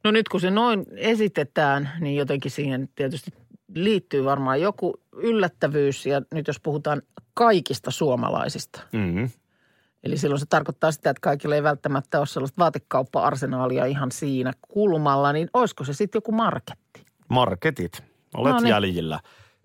No 0.05 0.11
nyt 0.11 0.29
kun 0.29 0.41
se 0.41 0.51
noin 0.51 0.85
esitetään, 0.97 1.91
niin 2.01 2.17
jotenkin 2.17 2.51
siihen 2.51 2.89
tietysti 2.95 3.31
liittyy 3.75 4.25
varmaan 4.25 4.61
joku 4.61 5.01
yllättävyys. 5.13 6.07
Ja 6.07 6.23
nyt 6.35 6.47
jos 6.47 6.61
puhutaan 6.61 7.03
kaikista 7.35 7.91
suomalaisista, 7.91 8.81
Mm-hmm. 8.93 9.31
Eli 10.05 10.17
silloin 10.17 10.41
se 10.41 10.47
tarkoittaa 10.47 10.93
sitä, 10.93 11.11
että 11.11 11.21
kaikilla 11.21 11.55
ei 11.55 11.63
välttämättä 11.63 12.19
ole 12.19 12.27
sellaista 12.27 12.59
vaatekauppa-arsenaalia 12.59 13.85
ihan 13.85 14.13
siinä 14.13 14.53
kulmalla, 14.69 15.33
niin 15.33 15.51
olisiko 15.55 15.85
se 15.85 15.93
sitten 15.93 16.19
joku 16.19 16.33
marketti? 16.33 17.07
Marketit. 17.29 18.03
Olet 18.35 18.53
No 18.53 18.61
niin. 18.61 18.71
jäljillä. 18.71 19.21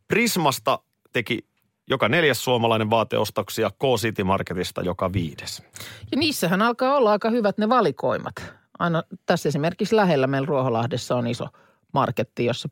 Prismasta 0.07 0.79
teki 1.13 1.51
joka 1.89 2.09
neljäs 2.09 2.43
suomalainen 2.43 2.89
vaateostoksia, 2.89 3.69
K-City 3.69 4.23
Marketista 4.23 4.81
joka 4.81 5.13
viides. 5.13 5.63
Ja 6.11 6.17
niissähän 6.17 6.61
alkaa 6.61 6.95
olla 6.97 7.11
aika 7.11 7.29
hyvät 7.29 7.57
ne 7.57 7.69
valikoimat. 7.69 8.33
Aina 8.79 9.03
tässä 9.25 9.49
esimerkiksi 9.49 9.95
lähellä 9.95 10.27
meillä 10.27 10.45
Ruoholahdessa 10.45 11.15
on 11.15 11.27
iso 11.27 11.47
marketti, 11.93 12.45
jossa 12.45 12.69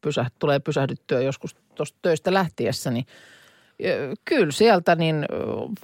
pysä, 0.00 0.26
tulee 0.38 0.60
pysähdyttyä 0.60 1.20
joskus 1.20 1.56
tuosta 1.74 1.98
töistä 2.02 2.34
lähtiessä, 2.34 2.90
niin 2.90 3.06
kyllä 4.24 4.52
sieltä 4.52 4.94
niin 4.94 5.26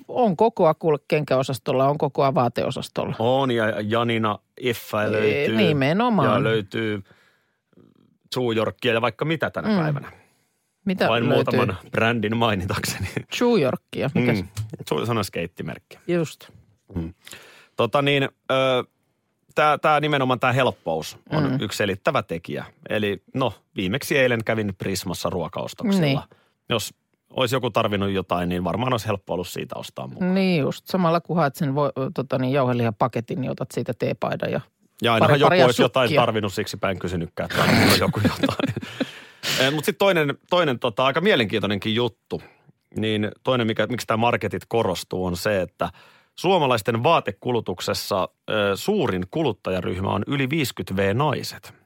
on 0.08 0.36
kokoa 0.36 0.74
kuule 0.74 0.98
kenkäosastolla, 1.08 1.88
on 1.88 1.98
kokoa 1.98 2.34
vaateosastolla. 2.34 3.16
On 3.18 3.50
ja 3.50 3.64
Janina 3.80 4.38
Effa 4.56 5.12
löytyy. 5.12 5.56
nimenomaan. 5.56 6.28
Ja 6.28 6.42
löytyy 6.42 7.02
Yorkia 8.56 8.92
ja 8.92 9.00
vaikka 9.00 9.24
mitä 9.24 9.50
tänä 9.50 9.68
Mm. 9.68 9.76
päivänä. 9.76 10.12
Mitä 10.84 11.08
Vain 11.08 11.28
löytyy? 11.28 11.58
muutaman 11.58 11.78
brändin 11.90 12.36
mainitakseni. 12.36 13.08
New 13.40 13.60
Yorkia, 13.60 14.10
mikä 14.14 14.32
mm. 14.32 14.38
Mm. 14.38 15.04
Se 15.06 15.10
on 15.12 15.24
skeittimerkki. 15.24 15.98
Just. 16.08 16.48
Tota 17.76 18.02
niin, 18.02 18.28
tämä 19.54 19.78
tää 19.78 20.00
nimenomaan 20.00 20.40
tämä 20.40 20.52
helppous 20.52 21.18
on 21.30 21.50
mm. 21.50 21.58
yksi 21.60 21.76
selittävä 21.76 22.22
tekijä. 22.22 22.64
Eli 22.88 23.22
no, 23.34 23.52
viimeksi 23.76 24.18
eilen 24.18 24.44
kävin 24.44 24.74
Prismassa 24.78 25.30
ruokaostoksilla. 25.30 26.00
Niin. 26.00 26.20
Jos 26.68 26.94
olisi 27.36 27.56
joku 27.56 27.70
tarvinnut 27.70 28.10
jotain, 28.10 28.48
niin 28.48 28.64
varmaan 28.64 28.92
olisi 28.92 29.06
helppo 29.06 29.34
ollut 29.34 29.48
siitä 29.48 29.74
ostaa 29.78 30.06
mukaan. 30.06 30.34
Niin 30.34 30.60
just. 30.60 30.86
Samalla 30.86 31.20
kun 31.20 31.36
haet 31.36 31.56
sen 31.56 31.74
tota 32.14 32.38
niin, 32.38 32.52
jauhelihapaketin, 32.52 33.40
niin 33.40 33.50
otat 33.50 33.70
siitä 33.70 33.92
teepaidan 33.98 34.52
ja 34.52 34.60
Ja 35.02 35.14
ainahan 35.14 35.40
pari 35.40 35.58
joku 35.58 35.64
olisi 35.66 35.82
jotain 35.82 36.08
sukkia. 36.08 36.20
tarvinnut, 36.20 36.54
siksipä 36.54 36.90
en 36.90 36.98
kysynytkään, 36.98 37.48
että 37.50 37.96
joku 37.98 38.20
jotain. 38.24 38.74
Mutta 39.74 39.86
sitten 39.86 39.98
toinen, 39.98 40.38
toinen 40.50 40.78
tota, 40.78 41.04
aika 41.04 41.20
mielenkiintoinenkin 41.20 41.94
juttu, 41.94 42.42
niin 42.96 43.30
toinen, 43.44 43.66
mikä, 43.66 43.86
miksi 43.86 44.06
tämä 44.06 44.16
marketit 44.16 44.62
korostuu, 44.68 45.24
on 45.24 45.36
se, 45.36 45.60
että 45.60 45.88
suomalaisten 46.38 47.02
vaatekulutuksessa 47.02 48.28
ö, 48.50 48.72
suurin 48.74 49.24
kuluttajaryhmä 49.30 50.08
on 50.08 50.22
yli 50.26 50.46
50V-naiset. 50.46 51.79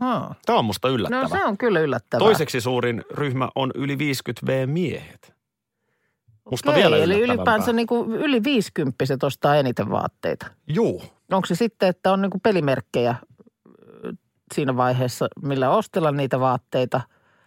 Haa. 0.00 0.34
Tämä 0.46 0.58
on 0.58 0.64
musta 0.64 0.88
yllättävää. 0.88 1.22
No 1.22 1.28
se 1.28 1.44
on 1.44 1.58
kyllä 1.58 1.80
yllättävää. 1.80 2.26
Toiseksi 2.26 2.60
suurin 2.60 3.04
ryhmä 3.10 3.48
on 3.54 3.70
yli 3.74 3.96
50V-miehet. 3.96 5.34
Musta 6.50 6.70
Okei, 6.70 6.82
vielä 6.82 6.96
eli 6.96 7.20
ylipäänsä 7.20 7.72
niin 7.72 7.86
kuin 7.86 8.12
yli 8.12 8.44
50 8.44 9.04
ostaa 9.22 9.56
eniten 9.56 9.90
vaatteita. 9.90 10.46
Juu. 10.66 11.02
Onko 11.32 11.46
se 11.46 11.54
sitten, 11.54 11.88
että 11.88 12.12
on 12.12 12.22
niin 12.22 12.30
kuin 12.30 12.40
pelimerkkejä 12.40 13.14
siinä 14.54 14.76
vaiheessa, 14.76 15.28
millä 15.42 15.70
ostella 15.70 16.12
niitä 16.12 16.40
vaatteita? 16.40 17.00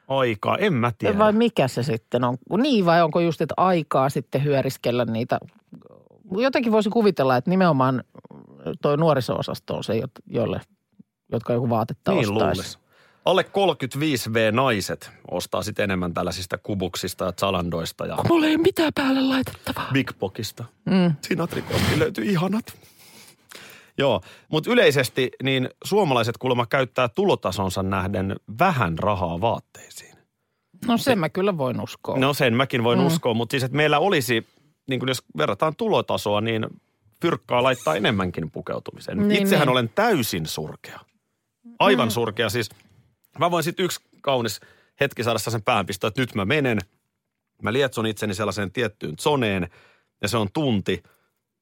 Aikaa, 0.08 0.58
en 0.58 0.73
mä 0.73 0.91
tiedä. 0.97 1.17
Vai 1.17 1.34
mikä 1.34 1.67
se 1.67 1.84
sitten 1.84 2.23
on? 2.23 2.38
Niin 2.58 2.86
vai 2.86 3.01
onko 3.01 3.19
just, 3.19 3.41
että 3.41 3.54
aikaa 3.58 4.10
sitten 4.10 4.43
hyöriskellä 4.43 5.06
niitä? 5.06 5.39
Jotenkin 6.32 6.71
voisi 6.71 6.89
kuvitella, 6.89 7.38
että 7.38 7.49
nimenomaan 7.49 8.04
toi 8.82 8.97
nuoriso-osasto 8.97 9.75
on 9.75 9.84
se, 9.84 9.95
jo- 9.95 10.08
jolle, 10.27 10.62
jotka 11.32 11.54
joku 11.54 11.70
vaatetta 11.70 12.12
Niin 12.12 12.20
ostaisi. 12.32 12.44
luulisi. 12.44 12.78
Alle 13.26 13.44
35V-naiset 13.44 15.12
ostaa 15.32 15.63
sitten 15.63 15.84
enemmän 15.84 16.13
tällaisista 16.13 16.58
kubuksista 16.58 17.26
ja 17.26 17.32
Zalandoista 17.34 18.06
ja 18.06 18.17
Mulla 18.30 18.46
ei 18.48 18.58
mitään 18.58 18.91
päälle 18.96 19.22
laitettavaa. 19.22 19.89
Big 19.94 20.12
Pokista. 20.20 20.63
Mm. 20.86 21.13
Sinatrikosta 21.22 21.88
löytyy 22.00 22.26
ihanat. 22.26 22.65
Joo, 23.98 24.22
mutta 24.50 24.72
yleisesti 24.72 25.32
niin 25.44 25.70
suomalaiset 25.84 26.38
kuulemma 26.38 26.65
käyttää 26.65 27.10
tulotasonsa 27.10 27.84
nähden 27.84 28.36
vähän 28.60 29.00
rahaa 29.00 29.41
vaatteisiin. 29.41 30.15
No 30.88 30.98
sen 30.98 31.20
mä 31.20 31.30
kyllä 31.30 31.58
voin 31.58 31.82
uskoa. 31.82 32.17
No 32.20 32.34
sen 32.34 32.54
mäkin 32.56 32.84
voin 32.84 33.00
Mm. 33.00 33.06
uskoa, 33.06 33.34
mutta 33.34 33.54
siis 33.54 33.63
että 33.63 33.78
meillä 33.78 34.00
olisi, 34.00 34.48
niin 34.89 35.00
kuin 35.00 35.08
jos 35.08 35.24
verrataan 35.38 35.76
tulotasoa, 35.76 36.41
niin 36.41 36.67
fyrkkaa 37.22 37.63
laittaa 37.63 37.96
enemmänkin 37.96 38.52
pukeutumiseen. 38.52 39.28
Niin, 39.28 39.41
Itsehän 39.41 39.65
niin. 39.67 39.72
olen 39.72 39.89
täysin 39.89 40.46
surkea. 40.46 41.00
Aivan 41.82 42.08
mm. 42.08 42.12
surkea. 42.12 42.50
Siis 42.50 42.70
mä 43.39 43.52
voin 43.52 43.63
sitten 43.63 43.86
yksi 43.86 44.02
kaunis 44.22 44.60
hetki 45.00 45.24
saada 45.24 45.39
sen 45.39 45.62
pääänpistoon, 45.62 46.10
että 46.10 46.22
nyt 46.22 46.36
mä 46.36 46.46
menen. 46.46 46.78
Mä 47.62 47.74
lietson 47.74 48.06
itseni 48.06 48.34
sellaiseen 48.34 48.72
tiettyyn 48.72 49.17
zoneen 49.17 49.70
ja 50.22 50.28
se 50.28 50.38
on 50.38 50.48
tunti 50.54 51.04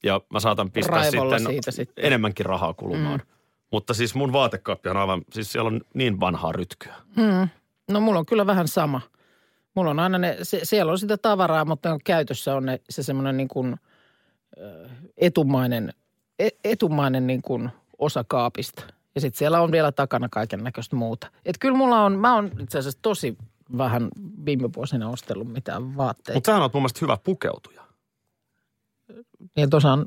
ja 0.04 0.22
mä 0.34 0.40
saatan 0.40 0.72
pistää 0.72 1.12
sitten, 1.12 1.46
siitä 1.48 1.72
sitten. 1.72 2.06
enemmänkin 2.06 2.46
rahaa 2.46 2.74
kulumaan. 2.74 3.20
Mm. 3.20 3.28
Mutta 3.72 3.94
siis 3.94 4.16
mun 4.16 4.34
vaatekaappi 4.34 4.90
on 4.90 4.98
aivan, 4.98 5.22
siis 5.32 5.52
siellä 5.52 5.68
on 5.68 5.82
niin 5.94 6.20
vanhaa 6.20 6.52
rytkyä. 6.52 6.96
Hmm. 7.16 7.50
No 7.92 8.00
mulla 8.00 8.20
on 8.20 8.26
kyllä 8.26 8.46
vähän 8.46 8.68
sama. 8.68 9.02
Mulla 9.76 9.92
on 9.92 10.00
aina 10.00 10.18
ne, 10.18 10.38
se, 10.44 10.60
siellä 10.64 10.92
on 10.92 11.00
sitä 11.00 11.18
tavaraa, 11.18 11.66
mutta 11.66 12.00
käytössä 12.04 12.56
on 12.56 12.66
ne, 12.66 12.82
se 12.90 13.04
semmoinen 13.04 13.38
niin 13.38 13.48
kuin 13.48 13.76
etumainen, 15.18 15.94
e, 16.40 16.50
etumainen 16.64 17.28
niin 17.28 17.42
kuin 17.42 17.70
osa 18.00 18.26
kaapista. 18.28 18.84
Ja 19.15 19.22
sitten 19.22 19.38
siellä 19.38 19.62
on 19.62 19.72
vielä 19.72 19.91
takana 19.91 20.30
kaiken 20.30 20.63
näköistä 20.63 20.95
muuta. 20.95 21.28
Et 21.45 21.58
kyllä 21.60 21.78
mulla 21.78 22.04
on, 22.06 22.19
mä 22.19 22.36
oon 22.36 22.52
itse 22.60 22.80
asiassa 22.80 23.00
tosi 23.02 23.38
vähän 23.78 24.08
viime 24.45 24.69
vuosina 24.76 25.10
ostellut 25.10 25.48
mitään 25.54 25.98
vaatteita. 25.98 26.38
Mutta 26.38 26.52
sähän 26.52 26.63
on 26.63 26.69
mun 26.74 26.82
mielestä 26.82 27.00
hyvä 27.02 27.17
pukeutuja. 27.24 27.82
Niin 29.56 29.76
osaan 29.76 30.06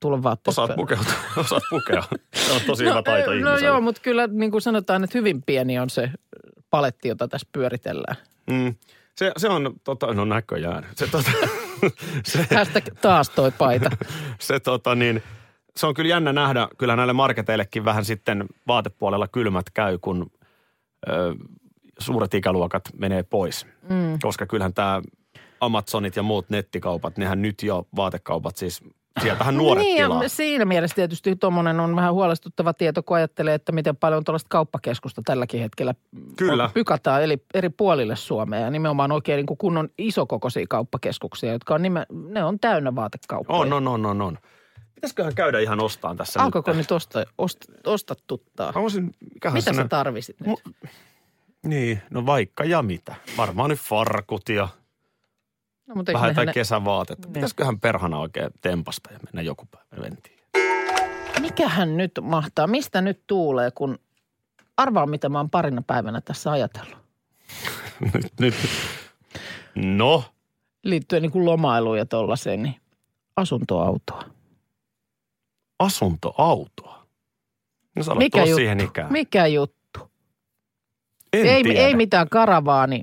tulla 0.00 0.22
vaatteista. 0.22 0.62
Osaat 0.62 0.76
pukeutua, 0.76 1.12
osaat 1.36 1.62
pukea. 1.70 2.02
Se 2.34 2.52
on 2.52 2.60
tosi 2.66 2.84
no, 2.84 2.90
hyvä 2.90 3.02
taito 3.02 3.30
no 3.30 3.36
ihmiselle. 3.36 3.66
joo, 3.66 3.80
mutta 3.80 4.00
kyllä 4.00 4.26
niin 4.26 4.50
kuin 4.50 4.62
sanotaan, 4.62 5.04
että 5.04 5.18
hyvin 5.18 5.42
pieni 5.42 5.78
on 5.78 5.90
se 5.90 6.10
paletti, 6.70 7.08
jota 7.08 7.28
tässä 7.28 7.48
pyöritellään. 7.52 8.16
Mm. 8.50 8.74
Se, 9.16 9.32
se 9.36 9.48
on, 9.48 9.74
tota, 9.84 10.14
no 10.14 10.24
näköjään. 10.24 10.86
Se, 10.94 11.06
tota, 11.06 11.30
se, 12.24 12.46
Hashtag 12.54 12.84
taas 13.00 13.30
toi 13.30 13.50
paita. 13.50 13.90
se, 14.40 14.60
tota, 14.60 14.94
niin, 14.94 15.22
se 15.76 15.86
on 15.86 15.94
kyllä 15.94 16.10
jännä 16.10 16.32
nähdä. 16.32 16.68
Kyllä 16.78 16.96
näille 16.96 17.12
marketeillekin 17.12 17.84
vähän 17.84 18.04
sitten 18.04 18.44
vaatepuolella 18.66 19.28
kylmät 19.28 19.70
käy, 19.74 19.98
kun 19.98 20.30
ö, 21.08 21.34
suuret 21.98 22.34
ikäluokat 22.34 22.82
menee 22.98 23.22
pois. 23.22 23.66
Mm. 23.88 24.18
Koska 24.22 24.46
kyllähän 24.46 24.74
tämä 24.74 25.02
Amazonit 25.60 26.16
ja 26.16 26.22
muut 26.22 26.50
nettikaupat, 26.50 27.16
nehän 27.16 27.42
nyt 27.42 27.62
jo 27.62 27.86
vaatekaupat 27.96 28.56
siis, 28.56 28.84
sieltähän 29.22 29.56
nuoret 29.56 29.84
niin, 29.84 29.96
tilaa. 29.96 30.22
ja 30.22 30.28
siinä 30.28 30.64
mielessä 30.64 30.94
tietysti 30.94 31.36
tuommoinen 31.36 31.80
on 31.80 31.96
vähän 31.96 32.14
huolestuttava 32.14 32.74
tieto, 32.74 33.02
kun 33.02 33.16
ajattelee, 33.16 33.54
että 33.54 33.72
miten 33.72 33.96
paljon 33.96 34.24
tuollaista 34.24 34.48
kauppakeskusta 34.48 35.22
tälläkin 35.24 35.60
hetkellä 35.60 35.94
Kyllä. 36.36 36.70
pykataan 36.74 37.22
eli 37.22 37.42
eri 37.54 37.68
puolille 37.68 38.16
Suomea. 38.16 38.60
Ja 38.60 38.70
nimenomaan 38.70 39.12
oikein 39.12 39.36
niin 39.36 39.46
kuin 39.46 39.58
kunnon 39.58 39.88
isokokoisia 39.98 40.66
kauppakeskuksia, 40.68 41.52
jotka 41.52 41.74
on, 41.74 41.82
nime, 41.82 42.06
ne 42.12 42.44
on 42.44 42.60
täynnä 42.60 42.94
vaatekauppoja. 42.94 43.60
On, 43.60 43.72
on, 43.72 43.88
on, 43.88 44.06
on, 44.06 44.22
on. 44.22 44.38
Pitäisiköhän 45.04 45.34
käydä 45.34 45.60
ihan 45.60 45.80
ostaan 45.80 46.16
tässä 46.16 46.42
Alkoiko 46.42 46.70
nyt? 46.70 46.78
nyt 46.78 46.92
osta, 46.92 47.24
ost, 47.38 47.64
voisin, 48.82 49.10
mikähän 49.34 49.54
Mitä 49.54 49.64
sä 49.64 49.64
sellainen- 49.64 49.88
tarvisit 49.88 50.40
nyt? 50.40 50.58
Mu- 50.58 50.88
Niin, 51.66 52.02
no 52.10 52.26
vaikka 52.26 52.64
ja 52.64 52.82
mitä. 52.82 53.14
Varmaan 53.36 53.70
nyt 53.70 53.78
farkut 53.80 54.48
ja 54.48 54.68
No, 55.86 55.94
mutta 55.94 56.12
vähän 56.12 56.28
jotain 56.30 56.46
ne- 56.46 56.52
kesävaatetta. 56.52 57.26
Niin. 57.28 57.32
Pitäisiköhän 57.32 57.80
perhana 57.80 58.18
oikein 58.18 58.50
tempasta 58.60 59.12
ja 59.12 59.18
mennä 59.24 59.42
joku 59.42 59.66
päivä 59.70 60.02
ventiin. 60.04 60.38
Mikähän 61.40 61.96
nyt 61.96 62.12
mahtaa? 62.22 62.66
Mistä 62.66 63.00
nyt 63.00 63.20
tuulee, 63.26 63.70
kun 63.70 63.98
arvaa, 64.76 65.06
mitä 65.06 65.28
mä 65.28 65.38
oon 65.38 65.50
parina 65.50 65.82
päivänä 65.86 66.20
tässä 66.20 66.50
ajatellut? 66.50 66.98
nyt, 68.14 68.32
nyt. 68.40 68.54
No, 69.74 70.24
Liittyen 70.82 71.22
niin 71.22 71.32
kuin 71.32 71.44
lomailuun 71.44 71.98
ja 71.98 72.06
tollaiseen, 72.06 72.62
niin 72.62 72.76
asuntoautoa. 73.36 74.22
Asuntoautoa. 75.78 77.06
No 77.96 78.02
sä 78.02 78.14
Mikä 78.14 78.38
juttu? 78.38 78.56
siihen 78.56 78.80
ikään. 78.80 79.12
Mikä 79.12 79.46
juttu? 79.46 79.74
En 81.32 81.46
ei, 81.46 81.62
tiedä. 81.62 81.80
ei 81.80 81.94
mitään 81.94 82.28
karavaani 82.28 83.02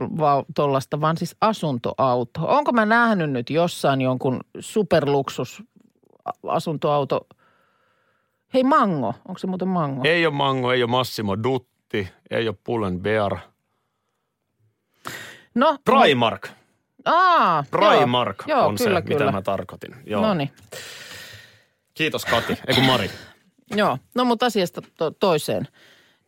vaan 0.00 0.44
tollasta, 0.54 1.00
vaan 1.00 1.16
siis 1.16 1.36
asuntoauto. 1.40 2.40
Onko 2.46 2.72
mä 2.72 2.86
nähnyt 2.86 3.30
nyt 3.30 3.50
jossain 3.50 4.00
jonkun 4.00 4.40
superluksus 4.60 5.62
asuntoauto? 6.46 7.26
Hei 8.54 8.64
Mango, 8.64 9.14
onko 9.28 9.38
se 9.38 9.46
muuten 9.46 9.68
Mango? 9.68 10.02
Ei 10.04 10.26
ole 10.26 10.34
Mango, 10.34 10.72
ei 10.72 10.82
ole 10.82 10.90
Massimo 10.90 11.36
Dutti, 11.42 12.08
ei 12.30 12.48
ole 12.48 12.56
Pull 12.64 12.90
Bear. 13.00 13.36
No, 15.54 15.78
Primark. 15.84 16.48
Aa, 17.04 17.64
Primark 17.70 18.36
joo, 18.46 18.66
on 18.66 18.74
kyllä, 18.76 19.00
se, 19.00 19.02
kyllä. 19.02 19.18
mitä 19.18 19.32
mä 19.32 19.42
tarkoitin. 19.42 19.94
Joo. 20.06 20.22
No 20.22 20.34
niin. 20.34 20.50
Kiitos 21.98 22.24
Kati, 22.24 22.58
ei 22.66 22.74
kun 22.74 22.84
Mari. 22.84 23.10
Joo, 23.76 23.98
no 24.14 24.24
mutta 24.24 24.46
asiasta 24.46 24.82
to- 24.98 25.10
toiseen. 25.10 25.68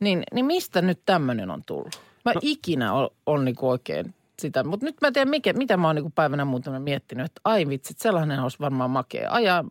Niin, 0.00 0.22
niin 0.35 0.46
mistä 0.46 0.83
nyt 0.83 1.00
tämmöinen 1.06 1.50
on 1.50 1.62
tullut? 1.66 2.02
Mä 2.24 2.33
no. 2.33 2.40
ikinä 2.42 2.92
on, 2.92 3.11
on 3.26 3.44
niinku 3.44 3.70
oikein 3.70 4.14
sitä, 4.38 4.64
mutta 4.64 4.87
nyt 4.87 4.96
mä 5.00 5.06
en 5.09 5.12
tiedä, 5.12 5.30
mikä, 5.30 5.52
mitä 5.52 5.76
mä 5.76 5.87
oon 5.87 5.96
niinku 5.96 6.12
päivänä 6.14 6.44
muutama 6.44 6.80
miettinyt, 6.80 7.26
että 7.26 7.40
ai 7.44 7.68
vitsit, 7.68 7.98
sellainen 7.98 8.40
olisi 8.40 8.59
varmaan 8.61 8.90
makea. 8.90 9.33
Ajaa 9.33 9.64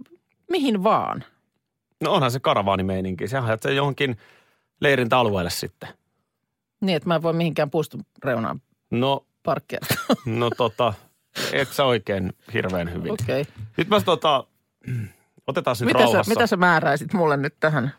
mihin 0.50 0.84
vaan. 0.84 1.24
No 2.02 2.14
onhan 2.14 2.32
se 2.32 2.40
karavaanimeininki. 2.40 3.28
Sehän 3.28 3.46
ajat 3.46 3.62
sen 3.62 3.76
johonkin 3.76 4.18
leirintäalueelle 4.82 5.50
sitten. 5.50 5.90
Niin, 6.82 6.96
että 6.96 7.08
mä 7.08 7.16
en 7.16 7.22
voi 7.22 7.34
mihinkään 7.34 7.70
puiston 7.70 8.02
reunaan 8.24 8.62
No, 8.92 9.26
parkkeerata. 9.44 9.96
no 10.26 10.50
tota, 10.58 10.94
et 11.54 11.74
sä 11.74 11.86
oikein 11.86 12.34
hirveän 12.54 12.94
hyvin. 12.94 13.12
Okei. 13.22 13.42
Okay. 13.42 13.54
Nyt 13.78 13.88
mä 13.88 14.02
tota, 14.02 14.44
otetaan 15.50 15.76
nyt 15.80 15.88
Mitä 15.88 16.00
sä, 16.00 16.04
rauhassa. 16.04 16.30
mitä 16.30 16.48
sä 16.48 16.58
määräisit 16.58 17.14
mulle 17.14 17.38
nyt 17.38 17.56
tähän? 17.60 17.94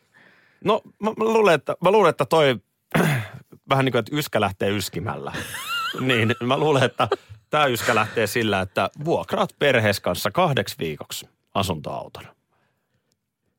No 0.64 0.80
mä, 0.98 1.10
mä, 1.10 1.24
luulen, 1.24 1.54
että, 1.54 1.76
mä 1.84 1.90
luulen, 1.90 2.10
että 2.10 2.24
toi 2.24 2.60
vähän 3.70 3.84
niin 3.84 3.92
kuin, 3.92 3.98
että 3.98 4.16
yskä 4.16 4.40
lähtee 4.40 4.70
yskimällä. 4.70 5.32
niin 6.00 6.34
mä 6.40 6.58
luulen, 6.58 6.82
että 6.82 7.08
tämä 7.50 7.66
yskä 7.66 7.94
lähtee 7.94 8.26
sillä, 8.26 8.60
että 8.60 8.90
vuokraat 9.04 9.50
perhees 9.58 10.00
kanssa 10.00 10.30
kahdeksi 10.30 10.76
viikoksi 10.78 11.28
asuntoauton. 11.54 12.24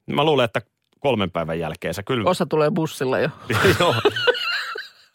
Mä 0.06 0.23
luulen, 0.23 0.45
että 0.45 0.62
kolmen 0.99 1.32
päivän 1.32 1.60
jälkeen 1.60 1.93
sä 1.93 2.04
kyllä... 2.04 2.30
Osa 2.30 2.45
tulee 2.45 2.71
bussilla 2.71 3.19
jo. 3.19 3.30
Joo. 3.80 3.95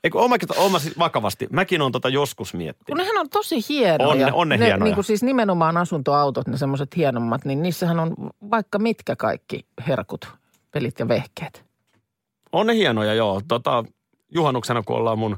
Eikö 0.04 0.18
omakin, 0.18 0.48
oma 0.56 0.78
siis 0.78 0.98
vakavasti, 0.98 1.46
mäkin 1.52 1.82
on 1.82 1.92
tota 1.92 2.08
joskus 2.08 2.50
Kun 2.50 2.58
miettinyt. 2.58 2.98
nehän 2.98 3.18
on 3.18 3.30
tosi 3.30 3.56
hienoja. 3.68 4.08
On 4.10 4.18
ne- 4.18 4.32
on 4.32 4.48
ne 4.48 4.58
hienoja. 4.58 4.84
Niin 4.84 4.94
kuin 4.94 5.04
siis 5.04 5.22
nimenomaan 5.22 5.76
asuntoautot, 5.76 6.46
ne 6.48 6.56
semmoiset 6.56 6.96
hienommat, 6.96 7.44
niin 7.44 7.62
niissähän 7.62 8.00
on 8.00 8.14
vaikka 8.50 8.78
mitkä 8.78 9.16
kaikki 9.16 9.66
herkut, 9.88 10.28
pelit 10.72 10.98
ja 10.98 11.08
vehkeet. 11.08 11.64
On 12.52 12.66
ne 12.66 12.74
hienoja, 12.74 13.14
joo. 13.14 13.40
Tota, 13.48 13.84
juhannuksena, 14.34 14.82
kun 14.82 14.96
ollaan 14.96 15.18
mun 15.18 15.36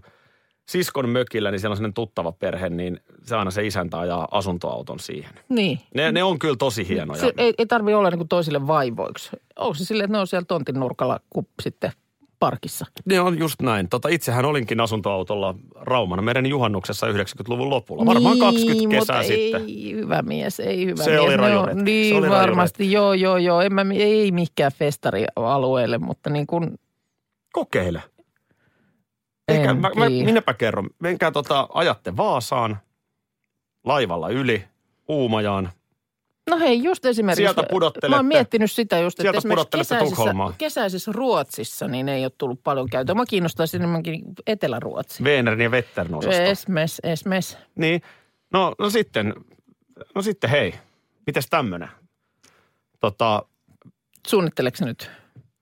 siskon 0.68 1.08
mökillä, 1.08 1.50
niin 1.50 1.60
siellä 1.60 1.72
on 1.72 1.76
sellainen 1.76 1.94
tuttava 1.94 2.32
perhe, 2.32 2.68
niin 2.68 3.00
se 3.22 3.36
aina 3.36 3.50
se 3.50 3.66
isäntä 3.66 3.98
ajaa 3.98 4.28
asuntoauton 4.30 5.00
siihen. 5.00 5.30
Niin. 5.48 5.80
Ne, 5.94 6.12
ne 6.12 6.22
on 6.22 6.38
kyllä 6.38 6.56
tosi 6.56 6.88
hienoja. 6.88 7.20
Se 7.20 7.32
ei, 7.36 7.54
ei 7.58 7.66
tarvi 7.66 7.94
olla 7.94 8.10
niin 8.10 8.18
kuin 8.18 8.28
toisille 8.28 8.66
vaivoiksi. 8.66 9.30
Onko 9.56 9.74
se 9.74 9.84
silleen, 9.84 10.04
että 10.04 10.12
ne 10.12 10.20
on 10.20 10.26
siellä 10.26 10.46
tontin 10.46 10.80
nurkalla 10.80 11.20
kuin 11.30 11.48
sitten 11.62 11.92
parkissa? 12.38 12.86
Ne 13.04 13.20
on 13.20 13.38
just 13.38 13.62
näin. 13.62 13.88
Tota, 13.88 14.08
itsehän 14.08 14.44
olinkin 14.44 14.80
asuntoautolla 14.80 15.54
Raumana 15.74 16.22
meidän 16.22 16.46
juhannuksessa 16.46 17.06
90-luvun 17.06 17.70
lopulla. 17.70 18.06
Varmaan 18.06 18.32
niin, 18.38 18.44
20 18.44 18.96
kesää 18.98 19.16
mutta 19.16 19.28
sitten. 19.28 19.62
ei 19.62 19.92
hyvä 19.94 20.22
mies, 20.22 20.60
ei 20.60 20.86
hyvä 20.86 21.02
Se 21.04 21.10
mies. 21.10 21.20
oli 21.22 21.30
Ne 21.30 21.36
raju 21.36 21.58
on- 21.58 21.68
hetki. 21.68 21.82
Niin 21.82 22.14
Se 22.14 22.18
oli 22.18 22.30
varmasti, 22.30 22.92
joo 22.92 23.12
joo 23.12 23.36
joo. 23.36 23.60
En 23.60 23.74
mä, 23.74 23.86
ei 23.94 24.32
mikään 24.32 24.72
festarialueelle, 24.78 25.98
mutta 25.98 26.30
niin 26.30 26.46
kuin 26.46 26.78
Kokeile. 27.52 28.02
Eikä, 29.48 29.74
mä, 29.74 29.90
mä, 29.96 30.08
minäpä 30.08 30.54
kerron. 30.54 30.90
Menkää 30.98 31.30
tota, 31.30 31.68
ajatte 31.74 32.16
Vaasaan, 32.16 32.78
laivalla 33.84 34.28
yli, 34.28 34.64
Uumajaan. 35.08 35.70
No 36.48 36.58
hei, 36.58 36.82
just 36.82 37.04
esimerkiksi. 37.04 37.42
Sieltä 37.42 37.62
pudottelette- 37.62 38.08
Mä 38.08 38.16
oon 38.16 38.26
miettinyt 38.26 38.72
sitä 38.72 38.98
just, 38.98 39.20
että 39.20 39.38
esimerkiksi 39.38 39.68
kesäisissä, 39.78 40.16
Tukholmaan. 40.16 40.54
kesäisissä 40.58 41.12
Ruotsissa 41.12 41.88
niin 41.88 42.08
ei 42.08 42.24
ole 42.24 42.32
tullut 42.38 42.60
paljon 42.64 42.88
käytöä. 42.90 43.14
Mä 43.14 43.24
kiinnostaisi 43.28 43.76
enemmänkin 43.76 44.22
Etelä-Ruotsi. 44.46 45.24
Veenerin 45.24 45.60
ja 45.60 45.70
Vettern 45.70 46.14
osasto. 46.14 46.42
Esmes, 46.42 47.00
esmes. 47.04 47.58
Niin, 47.74 48.02
no, 48.52 48.74
no 48.78 48.90
sitten, 48.90 49.34
no 50.14 50.22
sitten 50.22 50.50
hei, 50.50 50.74
mites 51.26 51.46
tämmönen? 51.50 51.88
Tota, 53.00 53.42
Suunnitteleeko 54.26 54.76
sä 54.76 54.84
nyt? 54.84 55.10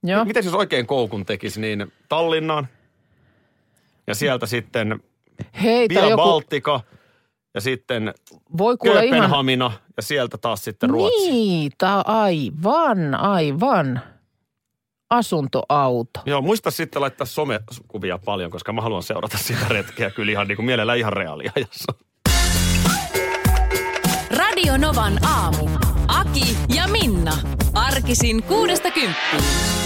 Joo. 0.02 0.24
mitäs 0.24 0.44
jos 0.44 0.54
oikein 0.54 0.86
koukun 0.86 1.26
tekisi, 1.26 1.60
niin 1.60 1.92
Tallinnaan 2.08 2.68
ja 4.06 4.14
sieltä 4.14 4.46
sitten 4.46 5.00
Hei, 5.62 5.88
Via 5.88 6.04
joku, 6.08 6.16
Baltica 6.16 6.80
ja 7.56 7.60
sitten 7.60 8.14
voi 8.58 8.76
kuule 8.76 9.04
ihan... 9.04 9.08
Kööpenhamina 9.10 9.72
ja 9.96 10.02
sieltä 10.02 10.38
taas 10.38 10.64
sitten 10.64 10.90
Ruotsi. 10.90 11.30
Niin, 11.30 11.72
tää 11.78 12.00
aivan, 12.00 13.14
aivan. 13.14 14.00
Asuntoauto. 15.10 16.20
Joo, 16.26 16.42
muista 16.42 16.70
sitten 16.70 17.02
laittaa 17.02 17.26
somekuvia 17.26 18.18
paljon, 18.18 18.50
koska 18.50 18.72
mä 18.72 18.80
haluan 18.80 19.02
seurata 19.02 19.38
sitä 19.38 19.66
retkeä 19.68 20.10
kyllä 20.10 20.32
ihan 20.32 20.48
niin 20.48 20.56
kuin 20.56 20.66
mielellä 20.66 20.94
ihan 20.94 21.12
reaaliajassa. 21.12 21.92
Radio 24.30 24.76
Novan 24.76 25.24
aamu. 25.24 25.68
Aki 26.08 26.56
ja 26.74 26.88
Minna. 26.88 27.32
Arkisin 27.74 28.42
kuudesta 28.42 28.90
kymppiin. 28.90 29.85